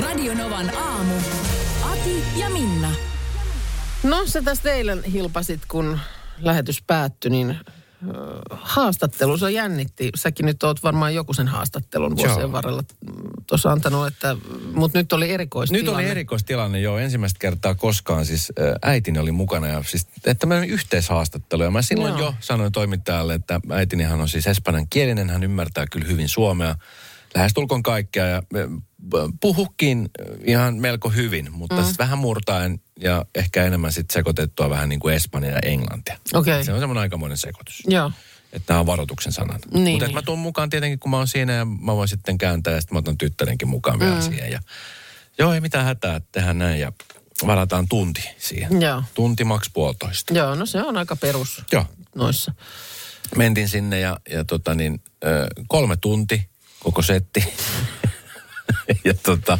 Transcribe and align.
Radionovan 0.00 0.76
aamu. 0.76 1.14
Ati 1.82 2.22
ja 2.36 2.50
Minna. 2.50 2.90
No 4.02 4.26
sä 4.26 4.42
tästä 4.42 4.72
eilen 4.72 5.04
hilpasit, 5.04 5.60
kun 5.68 5.98
lähetys 6.38 6.82
päättyi, 6.86 7.30
niin 7.30 7.56
haastattelu, 8.50 9.38
se 9.38 9.50
jännitti. 9.50 10.10
Säkin 10.16 10.46
nyt 10.46 10.62
oot 10.62 10.82
varmaan 10.82 11.14
joku 11.14 11.34
sen 11.34 11.48
haastattelun 11.48 12.16
vuosien 12.16 12.40
Joo. 12.40 12.52
varrella 12.52 12.82
tuossa 13.46 13.72
antanut, 13.72 14.06
että, 14.06 14.36
mutta 14.72 14.98
nyt 14.98 15.12
oli 15.12 15.30
erikoistilanne. 15.30 15.90
Nyt 15.90 15.94
oli 15.94 16.04
erikoistilanne 16.10 16.80
jo 16.80 16.98
ensimmäistä 16.98 17.38
kertaa 17.38 17.74
koskaan. 17.74 18.26
Siis 18.26 18.52
äitini 18.82 19.18
oli 19.18 19.32
mukana 19.32 19.66
ja 19.66 19.82
siis 19.86 20.06
että 20.26 20.46
me 20.46 20.66
yhteishaastattelu. 20.66 21.62
Ja 21.62 21.70
mä 21.70 21.82
silloin 21.82 22.18
Joo. 22.18 22.20
jo 22.20 22.34
sanoin 22.40 22.72
toimittajalle, 22.72 23.34
että 23.34 23.60
äitinihan 23.70 24.20
on 24.20 24.28
siis 24.28 24.46
espanjan 24.46 24.88
kielinen. 24.90 25.30
Hän 25.30 25.44
ymmärtää 25.44 25.86
kyllä 25.92 26.06
hyvin 26.06 26.28
suomea. 26.28 26.74
Lähestulkoon 27.34 27.82
kaikkea 27.82 28.26
ja 28.26 28.42
puhukin 29.40 30.10
ihan 30.44 30.76
melko 30.76 31.08
hyvin, 31.08 31.52
mutta 31.52 31.76
mm. 31.76 31.82
sitten 31.82 32.04
vähän 32.04 32.18
murtaen 32.18 32.80
ja 33.00 33.24
ehkä 33.34 33.64
enemmän 33.64 33.92
sitten 33.92 34.14
sekoitettua 34.14 34.70
vähän 34.70 34.88
niin 34.88 35.00
kuin 35.00 35.14
espanja 35.14 35.50
ja 35.50 35.58
englantia. 35.62 36.18
Okei. 36.34 36.64
Se 36.64 36.72
on 36.72 36.80
semmoinen 36.80 37.02
aikamoinen 37.02 37.38
sekoitus. 37.38 37.82
Joo. 37.86 38.12
Että 38.52 38.72
nämä 38.72 38.80
on 38.80 38.86
varoituksen 38.86 39.32
sanat. 39.32 39.60
Niin, 39.72 39.92
Mutta 39.92 40.06
niin. 40.06 40.14
mä 40.14 40.22
tuun 40.22 40.38
mukaan 40.38 40.70
tietenkin, 40.70 40.98
kun 40.98 41.10
mä 41.10 41.16
oon 41.16 41.28
siinä 41.28 41.52
ja 41.52 41.64
mä 41.64 41.96
voin 41.96 42.08
sitten 42.08 42.38
kääntää 42.38 42.74
ja 42.74 42.80
sitten 42.80 42.94
mä 42.94 42.98
otan 42.98 43.18
tyttärenkin 43.18 43.68
mukaan 43.68 44.00
vielä 44.00 44.20
siihen. 44.20 44.52
Ja, 44.52 44.60
joo, 45.38 45.52
ei 45.52 45.60
mitään 45.60 45.84
hätää, 45.84 46.20
tehdään 46.32 46.58
näin 46.58 46.80
ja 46.80 46.92
varataan 47.46 47.88
tunti 47.88 48.30
siihen. 48.38 48.82
Joo. 48.82 49.02
Tunti 49.14 49.44
maks 49.44 49.70
puolitoista. 49.72 50.34
Joo, 50.34 50.54
no 50.54 50.66
se 50.66 50.82
on 50.82 50.96
aika 50.96 51.16
perus 51.16 51.62
Joo. 51.72 51.86
noissa. 52.14 52.54
Mentin 53.36 53.68
sinne 53.68 54.00
ja, 54.00 54.20
ja 54.30 54.44
tota 54.44 54.74
niin, 54.74 55.02
kolme 55.68 55.96
tunti 55.96 56.49
koko 56.80 57.02
setti. 57.02 57.44
ja 59.04 59.14
tota, 59.14 59.58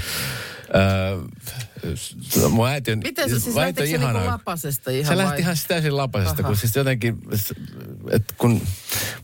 ö, 0.74 2.48
mun 2.48 2.68
äiti 2.68 2.92
on... 2.92 2.98
Miten 2.98 3.30
se 3.30 3.40
siis 3.40 3.56
lähtikö 3.56 3.86
se 3.86 3.94
ihana. 3.94 4.12
niinku 4.12 4.30
lapasesta 4.30 4.90
ihan 4.90 5.04
Se 5.04 5.08
vai? 5.16 5.24
lähti 5.24 5.42
ihan 5.42 5.56
siis 5.56 5.68
täysin 5.68 5.96
lapasesta, 5.96 6.42
Aha. 6.42 6.48
kun 6.48 6.56
siis 6.56 6.76
jotenkin, 6.76 7.18
että 8.10 8.34
kun 8.38 8.52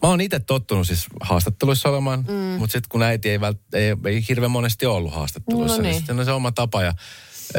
mä 0.03 0.09
oon 0.09 0.21
itse 0.21 0.39
tottunut 0.41 0.87
siis 0.87 1.07
haastatteluissa 1.21 1.89
olemaan, 1.89 2.25
mm. 2.29 2.35
mutta 2.35 2.73
sitten 2.73 2.89
kun 2.89 3.03
äiti 3.03 3.31
ei, 3.31 3.41
vält, 3.41 3.59
ei, 3.75 3.97
ei 4.07 4.25
hirveän 4.29 4.51
monesti 4.51 4.87
ollut 4.87 5.15
haastatteluissa, 5.15 5.77
No 5.77 5.83
niin 5.83 5.91
niin. 5.91 6.01
sitten 6.01 6.19
on 6.19 6.25
se 6.25 6.33
oma 6.33 6.53
tapa 6.53 6.83
ja 6.83 6.95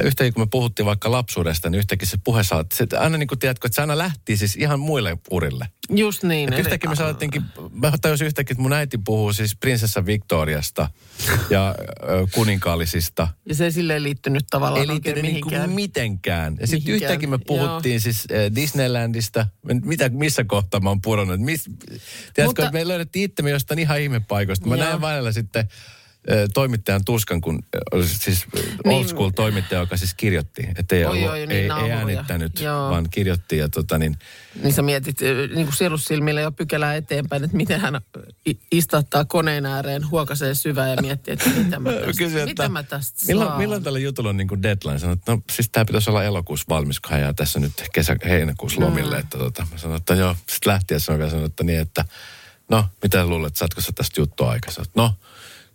yhtäkkiä 0.04 0.32
kun 0.32 0.42
me 0.42 0.48
puhuttiin 0.52 0.86
vaikka 0.86 1.12
lapsuudesta, 1.12 1.70
niin 1.70 1.78
yhtäkkiä 1.80 2.10
se 2.10 2.18
puhe 2.24 2.44
saa, 2.44 2.66
se 2.74 2.88
aina 3.00 3.18
niin 3.18 3.28
kuin 3.28 3.40
tiedätkö, 3.40 3.68
että 3.68 3.76
se 3.76 3.82
aina 3.82 3.98
lähti 3.98 4.38
siis 4.38 4.56
ihan 4.56 4.80
muille 4.80 5.18
urille. 5.32 5.68
Just 5.90 6.24
niin. 6.24 6.50
Et 6.50 6.54
eli- 6.54 6.62
yhtäkkiä 6.62 6.90
me 6.90 6.96
saatettiinkin, 6.96 7.42
mä 7.72 7.92
tajusin 8.02 8.28
yhtäkkiä, 8.28 8.54
että 8.54 8.62
mun 8.62 8.74
äiti 8.74 8.98
puhuu 8.98 9.34
siis 9.34 9.56
prinsessa 9.56 10.06
Victoriasta 10.06 10.90
ja 11.50 11.76
kuninkaallisista. 12.32 13.28
Ja 13.46 13.56
se 13.56 13.64
ei 13.66 13.72
silleen 13.72 14.04
liittynyt 14.04 14.44
tavallaan 14.50 14.82
Ei 14.82 14.88
liittynyt 14.88 15.24
niinku 15.24 15.50
mihinkään. 15.50 15.70
mitenkään. 15.70 16.58
Ja 16.60 16.68
sitten 16.68 16.94
yhtäkkiä 16.94 17.30
me 17.30 17.38
puhuttiin 17.48 17.94
joo. 17.94 18.00
siis 18.00 18.28
Disneylandista. 18.56 19.48
Mitä, 19.86 20.10
missä 20.10 20.44
kohtaa 20.44 20.80
mä 20.80 20.90
oon 20.90 21.02
pudonnut? 21.02 21.40
Mis, 21.40 21.64
tiedätkö, 21.64 22.44
Mutta- 22.46 22.62
että 22.64 22.74
me 22.74 22.88
löydettiin 22.88 23.26
itsemme 23.26 23.52
jostain 23.52 23.80
ihan 23.80 24.00
ihmepaikoista. 24.02 24.68
Mä 24.68 24.76
Joo. 24.76 24.86
näen 24.86 25.02
välillä 25.02 25.32
sitten 25.32 25.68
toimittajan 26.54 27.06
tuskan, 27.06 27.42
kun 27.42 27.64
siis 28.06 28.46
äh, 28.58 28.64
old 28.86 28.94
Niin. 28.94 29.08
school 29.10 29.30
toimittaja, 29.30 29.82
joka 29.82 29.98
siis 29.98 30.14
kirjoitti. 30.14 30.68
Että 30.76 30.96
ei, 30.96 31.06
ollut, 31.06 31.30
oi, 31.30 31.48
niin 31.48 31.52
ei, 31.52 31.84
ei 31.84 31.92
äänittänyt, 31.92 32.60
Joo. 32.60 32.90
vaan 32.90 33.08
kirjoitti. 33.12 33.58
Ja 33.58 33.70
tota 33.70 33.98
niin, 33.98 34.18
Niin 34.64 34.74
sä 34.74 34.82
mietit 34.82 35.22
niin 35.56 35.66
kuin 35.66 35.76
sielussilmillä 35.76 36.42
jo 36.42 36.52
pykälää 36.52 36.96
eteenpäin, 36.96 37.44
että 37.44 37.58
miten 37.58 37.80
hän 37.80 38.02
istattaa 38.72 39.26
koneen 39.26 39.66
ääreen, 39.66 40.10
huokasee 40.10 40.56
syvään 40.56 40.90
ja 40.90 40.98
miettii, 41.02 41.34
että 41.34 41.50
mitä 41.50 41.80
mä 41.80 41.90
tästä, 41.94 42.26
että 42.26 42.46
mitä 42.46 42.70
mä 42.70 42.84
tästä 42.84 43.26
milloin, 43.28 43.48
saan. 43.48 43.60
milloin 43.60 43.84
tällä 43.84 44.00
jutulla 44.00 44.30
on 44.30 44.38
niin 44.38 44.48
kuin 44.48 44.64
deadline? 44.64 45.00
Sanoin, 45.00 45.18
että 45.18 45.32
no 45.32 45.42
siis 45.52 45.70
tämä 45.70 45.86
pitäisi 45.86 46.10
olla 46.10 46.24
elokuussa 46.24 46.66
valmis, 46.70 47.00
kun 47.00 47.20
jää 47.20 47.34
tässä 47.34 47.60
nyt 47.60 47.84
kesä, 47.94 48.16
heinäkuussa 48.26 48.82
lomille. 48.82 49.16
Mm. 49.16 49.20
Että 49.20 49.38
tota, 49.38 49.68
mä 49.72 49.78
sanoin, 49.78 49.98
että 49.98 50.16
joo, 50.16 50.36
sitten 50.50 50.74
lähtiessä 50.74 51.18
mä 51.18 51.30
sanoin, 51.30 51.46
että 51.46 51.64
niin, 51.64 51.80
että 51.80 52.06
no, 52.70 52.86
mitä 53.04 53.26
luulet, 53.26 53.56
saatko 53.56 53.82
sä 53.82 53.92
tästä 53.96 54.22
juttua 54.22 54.56
että 54.56 54.84
no, 54.96 55.14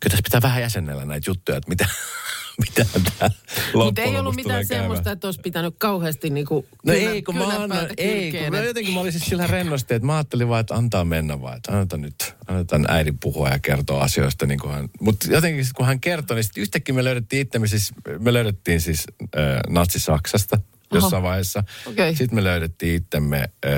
kyllä 0.02 0.10
tässä 0.10 0.22
pitää 0.24 0.42
vähän 0.42 0.62
jäsennellä 0.62 1.04
näitä 1.04 1.30
juttuja, 1.30 1.58
että 1.58 1.68
mitä, 1.68 1.88
mitä 2.64 2.86
tämä 2.92 3.30
Mutta 3.74 4.02
ei 4.02 4.16
ollut 4.16 4.36
mitään 4.36 4.66
semmoista, 4.66 5.12
että 5.12 5.26
olisi 5.26 5.40
pitänyt 5.40 5.74
kauheasti 5.78 6.30
niin 6.30 6.46
kuin 6.46 6.66
No 6.86 6.92
ei, 6.92 7.22
kun 7.22 7.36
mä 7.36 7.46
annan, 7.46 7.86
ei, 7.96 8.32
kun 8.32 8.50
mä 8.50 8.58
jotenkin 8.58 8.94
mä 8.94 9.00
olin 9.00 9.12
siis 9.12 9.24
sillä 9.24 9.46
rennosti, 9.46 9.94
että 9.94 10.06
mä 10.06 10.14
ajattelin 10.14 10.48
vaan, 10.48 10.60
että 10.60 10.74
antaa 10.74 11.04
mennä 11.04 11.40
vaan, 11.40 11.56
että 11.56 11.72
annetaan 11.72 12.02
nyt, 12.02 12.34
annetaan 12.46 12.84
äidin 12.88 13.18
puhua 13.18 13.48
ja 13.48 13.58
kertoa 13.58 14.02
asioista 14.02 14.46
niin 14.46 14.60
kuin 14.60 14.74
hän, 14.74 14.88
mutta 15.00 15.26
jotenkin 15.30 15.66
kun 15.76 15.86
hän 15.86 16.00
kertoi, 16.00 16.34
niin 16.34 16.44
sitten 16.44 16.62
yhtäkkiä 16.62 16.94
me 16.94 17.04
löydettiin 17.04 17.42
itsemme 17.42 17.66
siis, 17.66 17.92
me 18.18 18.32
löydettiin 18.32 18.80
siis 18.80 19.04
äh, 19.22 19.60
Natsi-Saksasta 19.68 20.58
jossain 20.92 21.22
vaiheessa. 21.22 21.64
Okei. 21.86 22.16
Sitten 22.16 22.34
me 22.34 22.44
löydettiin 22.44 22.94
itsemme 22.94 23.38
äh, 23.38 23.72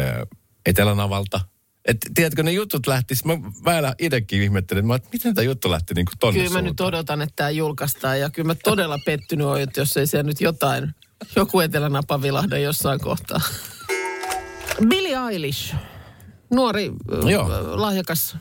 Etelänavalta. 0.66 1.40
Et, 1.84 1.96
tiedätkö, 2.14 2.42
ne 2.42 2.52
jutut 2.52 2.86
lähti, 2.86 3.14
mä 3.24 3.32
vähän 3.64 3.94
itsekin 3.98 4.42
ihmettelin, 4.42 4.78
että, 4.78 4.88
mä, 4.88 4.94
että 4.94 5.08
miten 5.12 5.34
tämä 5.34 5.44
juttu 5.44 5.70
lähti 5.70 5.94
niin 5.94 6.06
kuin 6.06 6.18
tonne 6.20 6.40
Kyllä 6.40 6.52
mä 6.52 6.62
nyt 6.62 6.68
suuntaan. 6.68 6.88
odotan, 6.88 7.22
että 7.22 7.36
tämä 7.36 7.50
julkaistaan 7.50 8.20
ja 8.20 8.30
kyllä 8.30 8.46
mä 8.46 8.54
todella 8.54 8.98
pettynyt 9.06 9.46
oon, 9.46 9.60
että 9.60 9.80
jos 9.80 9.96
ei 9.96 10.06
siellä 10.06 10.28
nyt 10.28 10.40
jotain, 10.40 10.94
joku 11.36 11.60
etelänapa 11.60 12.22
vilahda 12.22 12.58
jossain 12.58 13.00
kohtaa. 13.00 13.40
Billie 14.88 15.16
Eilish, 15.30 15.74
nuori 16.50 16.92
Joo. 17.30 17.48
Lahjakas 17.80 18.36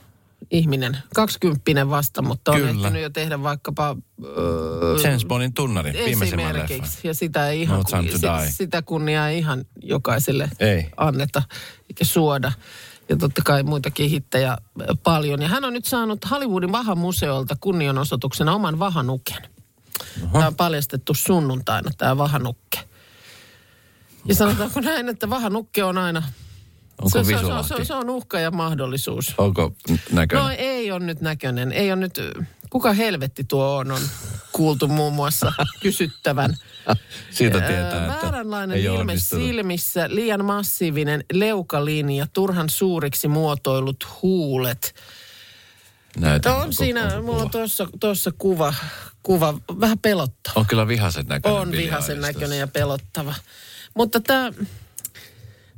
ihminen, 0.52 0.98
kaksikymppinen 1.16 1.90
vasta, 1.90 2.22
mutta 2.22 2.52
on 2.52 2.58
Kyllä. 2.58 2.72
ehtinyt 2.88 3.02
jo 3.02 3.10
tehdä 3.10 3.44
vaikkapa... 3.44 3.96
Öö, 4.26 4.98
James 5.04 5.26
Bondin 5.26 5.54
tunnari, 5.54 5.94
viimeisimmän 6.06 6.54
leffan. 6.58 6.90
Ja 7.04 7.14
sitä 7.14 7.50
ei 7.50 7.62
ihan, 7.62 7.84
No 7.92 8.04
Die. 8.04 8.52
sitä 8.52 8.82
kunniaa 8.82 9.30
ei 9.30 9.38
ihan 9.38 9.66
jokaiselle 9.82 10.50
Ei. 10.60 10.86
anneta 10.98 11.44
eikä 11.90 12.06
suoda. 12.06 12.52
Ja 13.10 13.18
totta 13.18 13.42
kai 13.46 13.64
muitakin 13.64 14.10
hittejä 14.10 14.58
paljon. 15.04 15.42
Ja 15.42 15.48
hän 15.48 15.64
on 15.64 15.74
nyt 15.74 15.86
saanut 15.86 16.30
Hollywoodin 16.32 16.72
Vahamuseolta 16.72 17.56
kunnianosoituksena 17.62 18.56
oman 18.56 18.80
vahanuken. 18.80 19.38
Tämä 20.32 20.48
on 20.48 20.56
paljastettu 20.56 21.14
sunnuntaina, 21.14 21.92
tämä 21.98 22.18
vahanukke. 22.18 22.80
Ja 24.26 24.36
sanotaanko 24.36 24.80
näin, 24.80 25.10
että 25.10 25.30
vahanukke 25.30 25.84
on 25.84 25.98
aina... 25.98 26.24
Onko 27.02 27.10
se, 27.10 27.24
se, 27.24 27.30
se, 27.30 27.36
visulahti? 27.36 27.86
se, 27.86 27.94
on 27.94 28.10
uhka 28.10 28.40
ja 28.40 28.52
mahdollisuus. 28.52 29.34
Onko 29.38 29.74
näköinen? 30.12 30.46
No 30.46 30.54
ei 30.58 30.92
on 30.92 31.06
nyt 31.06 31.22
näköinen. 31.22 31.72
Ei 31.72 31.92
on 31.92 32.00
nyt, 32.00 32.20
kuka 32.70 32.94
helvetti 32.94 33.44
tuo 33.44 33.76
on, 33.76 33.92
on 33.92 34.02
kuultu 34.52 34.88
muun 34.88 35.14
muassa 35.14 35.54
kysyttävän. 35.84 36.58
Siitä 37.30 37.58
Ää, 37.58 37.68
tietää, 37.68 38.06
että 38.06 38.24
Vääränlainen 38.24 38.78
ei 38.78 38.84
ilme 38.84 39.18
silmissä, 39.18 40.06
liian 40.10 40.46
massiivinen 40.46 41.24
leukalinja, 41.34 42.28
turhan 42.34 42.70
suuriksi 42.70 43.28
muotoilut 43.28 44.08
huulet. 44.22 44.96
Näytä 46.18 46.50
No 46.50 46.58
on 46.58 46.74
siinä, 46.74 47.22
mulla 47.22 47.42
on 47.42 47.50
tuossa, 47.50 47.88
tuossa 48.00 48.32
kuva, 48.38 48.74
kuva, 49.24 49.54
vähän 49.80 50.00
pelottava. 50.00 50.54
On 50.60 50.66
kyllä 50.66 50.88
vihaisen 50.88 51.26
näköinen. 51.26 51.62
On 51.62 51.72
vihaisen 51.72 52.22
näköinen 52.22 52.60
ja 52.60 52.68
pelottava. 52.68 53.36
Mutta 53.94 54.20
tämä 54.20 54.52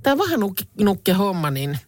tää 0.04 0.18
vahanukke 0.18 1.14
homma, 1.14 1.52
niin 1.52 1.80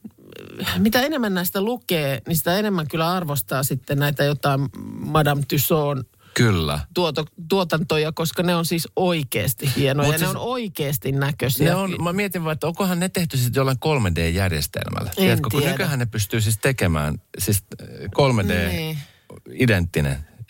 äh, 0.68 0.80
mitä 0.80 1.02
enemmän 1.02 1.34
näistä 1.34 1.62
lukee, 1.62 2.22
niin 2.28 2.38
sitä 2.38 2.60
enemmän 2.60 2.88
kyllä 2.88 3.12
arvostaa 3.12 3.64
sitten 3.64 4.00
näitä 4.00 4.24
jotain 4.24 4.70
Madame 5.00 5.44
Tussauds 5.48 6.17
Kyllä. 6.38 6.80
tuoto, 6.94 7.26
tuotantoja, 7.50 8.12
koska 8.12 8.44
ne 8.44 8.56
on 8.56 8.66
siis 8.66 8.88
oikeasti 8.96 9.72
hienoja. 9.76 10.08
Mut 10.08 10.14
ja 10.14 10.20
ne 10.20 10.26
siis- 10.26 10.36
on 10.36 10.42
oikeasti 10.42 11.12
näköisiä. 11.12 11.70
Ne 11.70 11.76
on, 11.76 11.96
mä 12.04 12.14
mietin 12.14 12.44
vaan, 12.44 12.54
että 12.54 12.68
onkohan 12.68 13.00
ne 13.00 13.10
tehty 13.10 13.38
sitten 13.38 13.60
jollain 13.60 13.78
3D-järjestelmällä. 13.80 15.12
Tiedätkö, 15.16 15.50
kun 15.52 15.60
tiedä. 15.60 15.74
nykyään 15.74 16.00
ne 16.00 16.06
pystyy 16.06 16.42
siis 16.42 16.58
tekemään 16.58 17.22
siis 17.38 17.64
äh, 17.82 17.88
3D 18.16 18.70
Niin. 18.72 18.98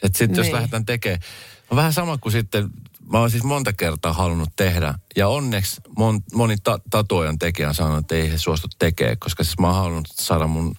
Että 0.03 0.17
sitten 0.17 0.37
jos 0.37 0.45
Niin. 0.45 0.55
lähdetään 0.55 0.85
tekemään, 0.85 1.21
on 1.69 1.75
vähän 1.75 1.93
sama 1.93 2.17
kuin 2.17 2.31
sitten, 2.31 2.69
mä 3.11 3.19
oon 3.19 3.31
siis 3.31 3.43
monta 3.43 3.73
kertaa 3.73 4.13
halunnut 4.13 4.49
tehdä. 4.55 4.93
Ja 5.15 5.27
onneksi 5.27 5.81
mon, 5.97 6.23
moni 6.33 6.55
ta, 6.63 6.79
tatuojan 6.89 7.39
tekijä 7.39 7.67
on 7.67 7.75
sanonut, 7.75 7.99
että 7.99 8.15
ei 8.15 8.31
he 8.31 8.37
suostu 8.37 8.67
tekemään, 8.79 9.17
koska 9.19 9.43
siis 9.43 9.59
mä 9.59 9.67
oon 9.67 9.75
halunnut 9.75 10.07
saada 10.11 10.47
mun, 10.47 10.75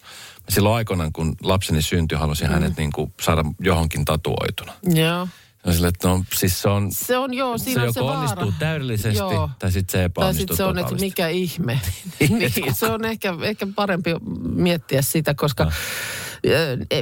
silloin 0.48 0.74
aikoinaan 0.74 1.12
kun 1.12 1.34
lapseni 1.42 1.82
syntyi, 1.82 2.18
halusin 2.18 2.46
mm. 2.48 2.52
hänet 2.52 2.76
niin 2.76 2.92
kuin 2.92 3.12
saada 3.20 3.44
johonkin 3.60 4.04
tatuoituna. 4.04 4.72
Joo. 4.82 5.28
Se 5.62 5.68
on 5.68 5.74
sille, 5.74 5.88
että 5.88 6.08
no, 6.08 6.24
siis 6.34 6.62
se 6.62 6.68
on, 6.68 6.92
Se 6.92 7.16
on 7.16 7.34
joo, 7.34 7.58
siinä 7.58 7.80
se 7.80 7.86
on 7.86 7.94
se 7.94 8.00
joko 8.00 8.06
vaara. 8.06 8.20
onnistuu 8.20 8.52
täydellisesti, 8.58 9.18
Joo. 9.18 9.50
tai 9.58 9.72
sitten 9.72 9.92
se 9.92 9.98
Tai 9.98 10.04
epäonnistuu 10.04 10.42
sitten 10.42 10.56
se 10.56 10.64
on, 10.64 10.78
että 10.78 10.94
mikä 10.94 11.28
ihme. 11.28 11.80
Niin, 12.20 12.38
niin, 12.38 12.74
se 12.74 12.86
on 12.86 13.04
ehkä, 13.04 13.34
ehkä 13.42 13.66
parempi 13.74 14.10
miettiä 14.54 15.02
sitä, 15.02 15.34
koska 15.34 15.62
äh, 15.64 15.72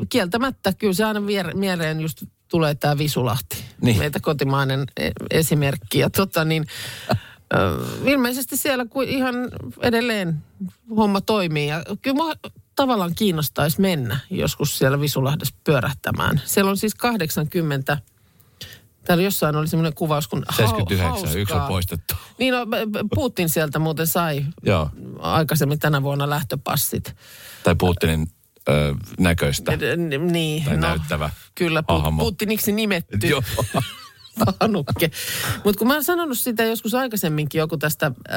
kieltämättä 0.09 0.73
kyllä 0.73 0.93
se 0.93 1.05
aina 1.05 1.21
vier- 1.21 1.55
mieleen 1.57 2.01
just 2.01 2.23
tulee 2.49 2.75
tämä 2.75 2.99
Visulahti. 2.99 3.65
Niin. 3.81 3.99
Meitä 3.99 4.21
kotimainen 4.21 4.85
e- 4.97 5.11
esimerkki. 5.31 5.99
Ja 5.99 6.11
tota 6.11 6.45
niin, 6.45 6.67
ilmeisesti 8.05 8.57
siellä 8.57 8.85
kuin 8.91 9.09
ihan 9.09 9.35
edelleen 9.83 10.43
homma 10.97 11.21
toimii. 11.21 11.69
Ja 11.69 11.83
kyllä 12.03 12.17
mua 12.17 12.33
tavallaan 12.77 13.15
kiinnostaisi 13.15 13.81
mennä 13.81 14.19
joskus 14.31 14.79
siellä 14.79 15.01
Visulahdessa 15.01 15.55
pyörähtämään. 15.65 16.41
Siellä 16.45 16.71
on 16.71 16.77
siis 16.77 16.95
80 16.95 17.99
Täällä 19.05 19.25
jossain 19.25 19.57
oli 19.57 19.69
semmoinen 19.69 19.95
kuvaus, 19.95 20.29
kun 20.29 20.45
hau- 20.53 20.57
79, 20.57 21.25
yksi 21.41 21.55
on 21.55 21.59
hauskaa. 21.59 21.69
poistettu. 21.69 22.15
Niin 22.39 22.55
no, 22.55 22.59
Putin 23.15 23.49
sieltä 23.49 23.79
muuten 23.79 24.07
sai 24.07 24.45
Joo, 24.63 24.91
aikaisemmin 25.19 25.79
tänä 25.79 26.03
vuonna 26.03 26.31
lähtöpassit. 26.31 27.17
tai 27.63 27.75
Putinin 27.75 28.27
ö, 28.69 28.95
näköistä. 29.19 29.73
Niin, 30.31 30.65
Tai 30.65 30.77
näyttävä 30.77 31.31
Kyllä, 31.55 31.83
Putiniksi 32.19 32.73
nimetty 32.73 33.27
Joo. 33.27 33.43
vahanukke. 34.47 35.11
Mutta 35.65 35.79
kun 35.79 35.89
mä 35.89 35.95
oon 35.95 36.05
sanonut 36.05 36.39
sitä 36.39 36.65
joskus 36.65 36.95
aikaisemminkin, 36.95 37.59
joku 37.59 37.77
tästä 37.77 38.07
äh, 38.07 38.35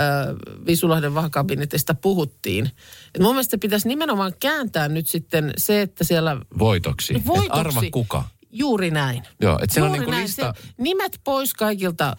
Visulahden 0.66 1.16
vahakabinetista 1.16 1.94
puhuttiin. 1.94 2.72
Et 3.16 3.22
mun 3.22 3.32
mielestä 3.32 3.58
pitäisi 3.58 3.88
nimenomaan 3.88 4.34
kääntää 4.40 4.88
nyt 4.88 5.08
sitten 5.08 5.54
se, 5.58 5.82
että 5.82 6.04
siellä 6.04 6.38
Voitoksi. 6.60 7.16
Et 7.16 7.26
voitoksi... 7.28 7.60
arva 7.60 7.82
kuka. 7.92 8.24
Juuri 8.52 8.92
näin. 8.92 9.24
Joo, 9.42 9.60
että 9.62 9.74
siellä 9.74 9.86
on 9.86 9.90
Juuri 9.90 10.00
niinku 10.00 10.12
näin. 10.12 10.24
lista. 10.24 10.54
Se, 10.58 10.74
nimet 10.78 11.20
pois 11.24 11.54
kaikilta 11.54 12.18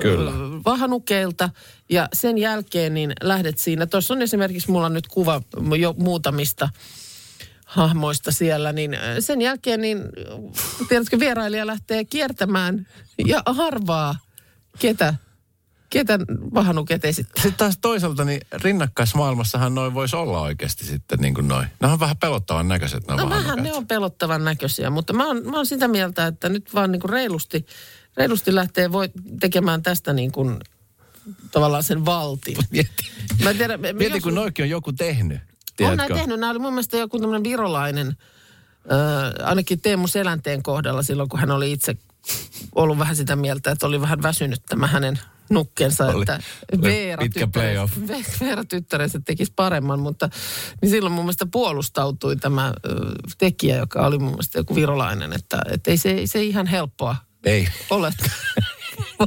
Kyllä. 0.00 0.30
vahanukeilta 0.64 1.50
ja 1.90 2.08
sen 2.12 2.38
jälkeen 2.38 2.94
niin 2.94 3.12
lähdet 3.22 3.58
siinä. 3.58 3.86
Tuossa 3.86 4.14
on 4.14 4.22
esimerkiksi 4.22 4.70
mulla 4.70 4.88
nyt 4.88 5.06
kuva 5.06 5.42
jo 5.78 5.94
muutamista 5.98 6.68
hahmoista 7.74 8.32
siellä, 8.32 8.72
niin 8.72 8.96
sen 9.20 9.40
jälkeen 9.40 9.80
niin, 9.80 10.02
tiedätkö, 10.88 11.18
vierailija 11.18 11.66
lähtee 11.66 12.04
kiertämään 12.04 12.86
ja 13.26 13.42
harvaa, 13.46 14.14
ketä, 14.78 15.14
ketä 15.90 16.18
vahanuket 16.54 17.04
esittää. 17.04 17.42
Sitten 17.42 17.58
taas 17.58 17.78
toisaalta 17.80 18.24
niin 18.24 18.40
rinnakkaismaailmassahan 18.52 19.74
noin 19.74 19.94
voisi 19.94 20.16
olla 20.16 20.40
oikeasti 20.40 20.84
sitten 20.84 21.18
niin 21.18 21.34
kuin 21.34 21.48
noin. 21.48 21.66
Nämä 21.80 21.92
on 21.92 22.00
vähän 22.00 22.16
pelottavan 22.16 22.68
näköiset 22.68 23.06
nämä 23.06 23.22
No 23.22 23.30
vähän 23.30 23.62
ne 23.62 23.72
on 23.72 23.86
pelottavan 23.86 24.44
näköisiä, 24.44 24.90
mutta 24.90 25.12
mä 25.12 25.26
oon, 25.26 25.42
mä 25.44 25.56
oon 25.56 25.66
sitä 25.66 25.88
mieltä, 25.88 26.26
että 26.26 26.48
nyt 26.48 26.74
vaan 26.74 26.92
niin 26.92 27.00
kuin 27.00 27.10
reilusti, 27.10 27.66
reilusti 28.16 28.54
lähtee 28.54 28.92
voi 28.92 29.10
tekemään 29.40 29.82
tästä 29.82 30.12
niin 30.12 30.32
kuin 30.32 30.58
tavallaan 31.50 31.82
sen 31.82 32.04
valtin. 32.04 32.56
Mieti, 32.70 33.10
Mä 33.42 33.50
en 33.50 33.56
tiedä, 33.56 33.76
mieti 33.76 34.20
kun 34.20 34.34
noikin 34.34 34.62
on 34.62 34.70
joku 34.70 34.92
tehnyt. 34.92 35.53
On 35.82 35.88
Tiedätkö? 35.88 36.02
näin 36.14 36.20
tehnyt. 36.20 36.40
Nämä 36.40 36.50
oli 36.50 36.58
mun 36.58 36.72
mielestä 36.72 36.96
joku 36.96 37.18
tämmöinen 37.18 37.44
virolainen, 37.44 38.16
äh, 38.92 39.48
ainakin 39.48 39.80
Teemu 39.80 40.06
Selänteen 40.06 40.62
kohdalla 40.62 41.02
silloin, 41.02 41.28
kun 41.28 41.40
hän 41.40 41.50
oli 41.50 41.72
itse 41.72 41.96
ollut 42.74 42.98
vähän 42.98 43.16
sitä 43.16 43.36
mieltä, 43.36 43.70
että 43.70 43.86
oli 43.86 44.00
vähän 44.00 44.22
väsynyt 44.22 44.62
tämä 44.68 44.86
hänen 44.86 45.18
nukkensa, 45.50 46.06
Oli. 46.06 46.22
että 46.22 46.40
Veera, 46.82 47.22
pitkä 47.22 47.46
playoff. 47.46 47.96
Veera 48.40 48.64
tyttärensä 48.64 49.20
tekisi 49.24 49.52
paremman, 49.56 50.00
mutta 50.00 50.28
niin 50.82 50.90
silloin 50.90 51.12
mun 51.12 51.24
mielestä 51.24 51.46
puolustautui 51.46 52.36
tämä 52.36 52.72
ö, 52.86 52.94
tekijä, 53.38 53.76
joka 53.76 54.06
oli 54.06 54.18
mun 54.18 54.30
mielestä 54.30 54.58
joku 54.58 54.74
virolainen, 54.74 55.32
että, 55.32 55.62
että 55.70 55.90
ei 55.90 55.96
se, 55.96 56.22
se 56.24 56.42
ihan 56.42 56.66
helppoa 56.66 57.16
Ei. 57.44 57.68
ole 57.90 58.12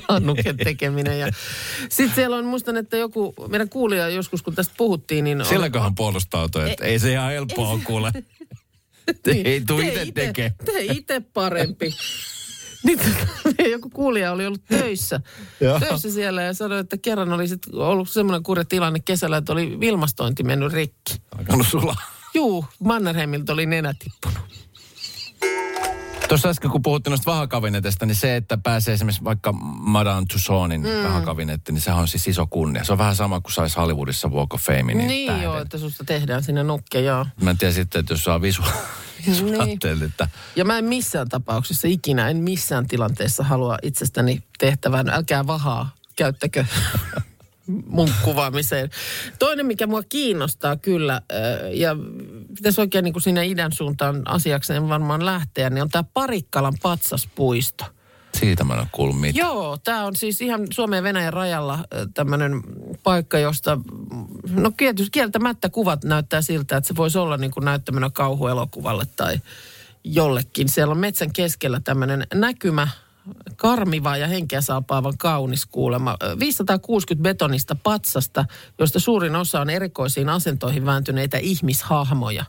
vaan 0.10 0.26
nuken 0.26 0.58
tekeminen. 0.58 1.20
Ja 1.20 1.28
sitten 1.90 2.16
siellä 2.16 2.36
on, 2.36 2.46
muistan, 2.46 2.78
että 2.78 2.98
joku, 2.98 3.34
meidän 3.48 3.70
kuulija 3.70 4.10
joskus, 4.10 4.42
kun 4.42 4.56
tästä 4.56 4.74
puhuttiin, 4.78 5.24
niin... 5.24 5.42
on- 5.42 5.48
Silläköhän 5.48 5.96
puolustautui, 5.96 6.72
että 6.72 6.86
ei 6.86 7.00
se 7.00 7.12
ihan 7.12 7.32
helppoa 7.32 7.70
ole 7.70 7.82
kuule. 7.84 8.12
ei 9.46 9.62
tuu 9.62 9.80
itse 9.80 10.08
tekee. 10.14 10.54
Tee 10.66 10.84
itse 10.84 11.20
parempi. 11.34 11.96
Nyt 12.84 13.00
joku 13.72 13.90
kuulija 13.90 14.32
oli 14.32 14.46
ollut 14.46 14.66
töissä, 14.66 15.20
töissä 15.80 16.12
siellä 16.12 16.42
ja 16.42 16.54
sanoi, 16.54 16.80
että 16.80 16.98
kerran 16.98 17.34
oli 17.34 17.48
sit 17.48 17.62
ollut 17.74 18.10
semmoinen 18.10 18.44
kurja 18.44 18.66
tilanne 18.66 19.00
kesällä, 19.00 19.38
että 19.38 19.54
oli 19.54 19.78
ilmastointi 19.82 20.44
mennyt 20.44 20.74
rikki. 20.74 21.16
Alkanut 21.38 21.68
sulaa. 21.68 21.96
Juu, 22.34 22.66
Mannerheimilta 22.80 23.54
oli 23.54 23.66
nenä 23.66 23.94
tippunut. 24.00 24.67
Tuossa 26.28 26.50
äsken 26.50 26.72
kun 26.72 26.82
puhuttiin 26.82 27.12
noista 27.12 27.32
vahakabineteista, 27.32 28.06
niin 28.06 28.16
se, 28.16 28.36
että 28.36 28.58
pääsee 28.58 28.94
esimerkiksi 28.94 29.24
vaikka 29.24 29.52
Madame 29.80 30.26
Tussauds 30.32 30.74
mm. 30.78 31.04
vahakabinetti, 31.04 31.72
niin 31.72 31.82
sehän 31.82 32.00
on 32.00 32.08
siis 32.08 32.28
iso 32.28 32.48
kunnia. 32.48 32.84
Se 32.84 32.92
on 32.92 32.98
vähän 32.98 33.16
sama 33.16 33.42
kuin 33.42 33.54
saisi 33.54 33.76
Hollywoodissa 33.76 34.28
Walk 34.28 34.54
of 34.54 34.62
Fame. 34.62 34.84
Niin, 34.84 35.08
Niin, 35.08 35.28
tähden. 35.28 35.44
joo, 35.44 35.62
että 35.62 35.78
susta 35.78 36.04
tehdään 36.04 36.44
sinne 36.44 36.64
nukke, 36.64 37.02
joo. 37.02 37.26
Mä 37.42 37.50
en 37.50 37.58
tiedä 37.58 37.74
sitten, 37.74 38.00
että 38.00 38.14
jos 38.14 38.24
saa 38.24 38.42
visu... 38.42 38.62
Niin. 39.28 39.80
että 40.06 40.30
Ja 40.56 40.66
mä 40.66 40.78
en 40.78 40.86
missään 40.86 41.30
tapauksessa 41.30 41.88
ikinä, 41.88 42.30
en 42.30 42.38
missään 42.38 42.88
tilanteessa 42.88 43.44
halua 43.44 43.78
itsestäni 43.84 44.44
tehtävän. 44.60 45.10
Älkää 45.10 45.48
vahaa, 45.48 45.96
käyttäkö 46.16 46.66
mun 47.88 48.10
kuvaamiseen. 48.24 48.90
Toinen, 49.40 49.66
mikä 49.66 49.88
mua 49.88 50.04
kiinnostaa 50.04 50.76
kyllä, 50.76 51.22
ja 51.74 51.96
pitäisi 52.58 52.82
oikein 52.82 53.04
niin 53.04 53.14
kuin 53.14 53.24
sinne 53.24 53.46
idän 53.46 53.72
suuntaan 53.72 54.22
asiakseen 54.28 54.90
varmaan 54.90 55.26
lähteä, 55.26 55.70
niin 55.70 55.82
on 55.82 55.90
tämä 55.90 56.04
Parikkalan 56.14 56.74
patsaspuisto. 56.82 57.86
siitä 58.38 58.64
mä 58.64 58.74
en 58.74 58.80
ole 58.80 58.88
kuullut 58.92 59.20
mitään. 59.20 59.48
Joo, 59.48 59.78
tämä 59.84 60.06
on 60.06 60.16
siis 60.16 60.42
ihan 60.42 60.68
Suomen 60.74 60.98
ja 60.98 61.04
Venäjän 61.04 61.34
rajalla 61.34 61.80
tämmöinen 62.14 62.62
paikka, 63.04 63.40
josta, 63.40 63.80
no 64.50 64.72
tietysti 64.78 65.12
kieltämättä 65.12 65.70
kuvat 65.70 66.04
näyttää 66.04 66.42
siltä, 66.42 66.78
että 66.78 66.88
se 66.88 66.96
voisi 66.96 67.18
olla 67.18 67.38
niin 67.38 67.52
kuin 67.52 67.66
näyttämänä 67.66 68.10
kauhuelokuvalle 68.14 69.04
tai 69.16 69.38
jollekin. 70.04 70.70
Siellä 70.70 70.92
on 70.92 70.98
metsän 70.98 71.34
keskellä 71.34 71.82
tämmöinen 71.84 72.28
näkymä, 72.34 72.88
karmiva 73.56 74.18
ja 74.18 74.28
henkeä 74.28 74.62
saapaavan 74.62 75.18
kaunis 75.18 75.66
kuulema. 75.66 76.18
560 76.40 77.24
betonista 77.24 77.76
patsasta, 77.84 78.46
joista 78.80 79.00
suurin 79.00 79.36
osa 79.36 79.62
on 79.62 79.70
erikoisiin 79.70 80.30
asentoihin 80.30 80.86
vääntyneitä 80.86 81.38
ihmishahmoja. 81.38 82.46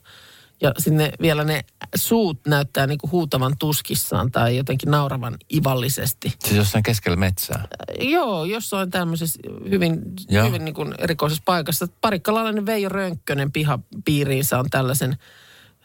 Ja 0.61 0.73
sinne 0.79 1.13
vielä 1.21 1.45
ne 1.45 1.65
suut 1.95 2.41
näyttää 2.47 2.87
niin 2.87 2.99
kuin 2.99 3.11
huutavan 3.11 3.57
tuskissaan 3.59 4.31
tai 4.33 4.57
jotenkin 4.57 4.91
nauravan 4.91 5.37
ivallisesti. 5.55 6.35
Siis 6.45 6.57
jossain 6.57 6.83
keskellä 6.83 7.17
metsää. 7.17 7.69
Joo, 8.01 8.45
jossain 8.45 8.91
tämmöisessä 8.91 9.41
hyvin, 9.71 10.03
Joo. 10.29 10.47
hyvin 10.47 10.65
niin 10.65 10.75
kuin 10.75 10.95
erikoisessa 10.99 11.43
paikassa. 11.47 11.87
Parikkalainen 12.01 12.67
Veijo 12.67 12.89
Rönkkönen 12.89 13.53
pihapiiriinsä 13.53 14.59
on 14.59 14.71
tällaisen 14.71 15.17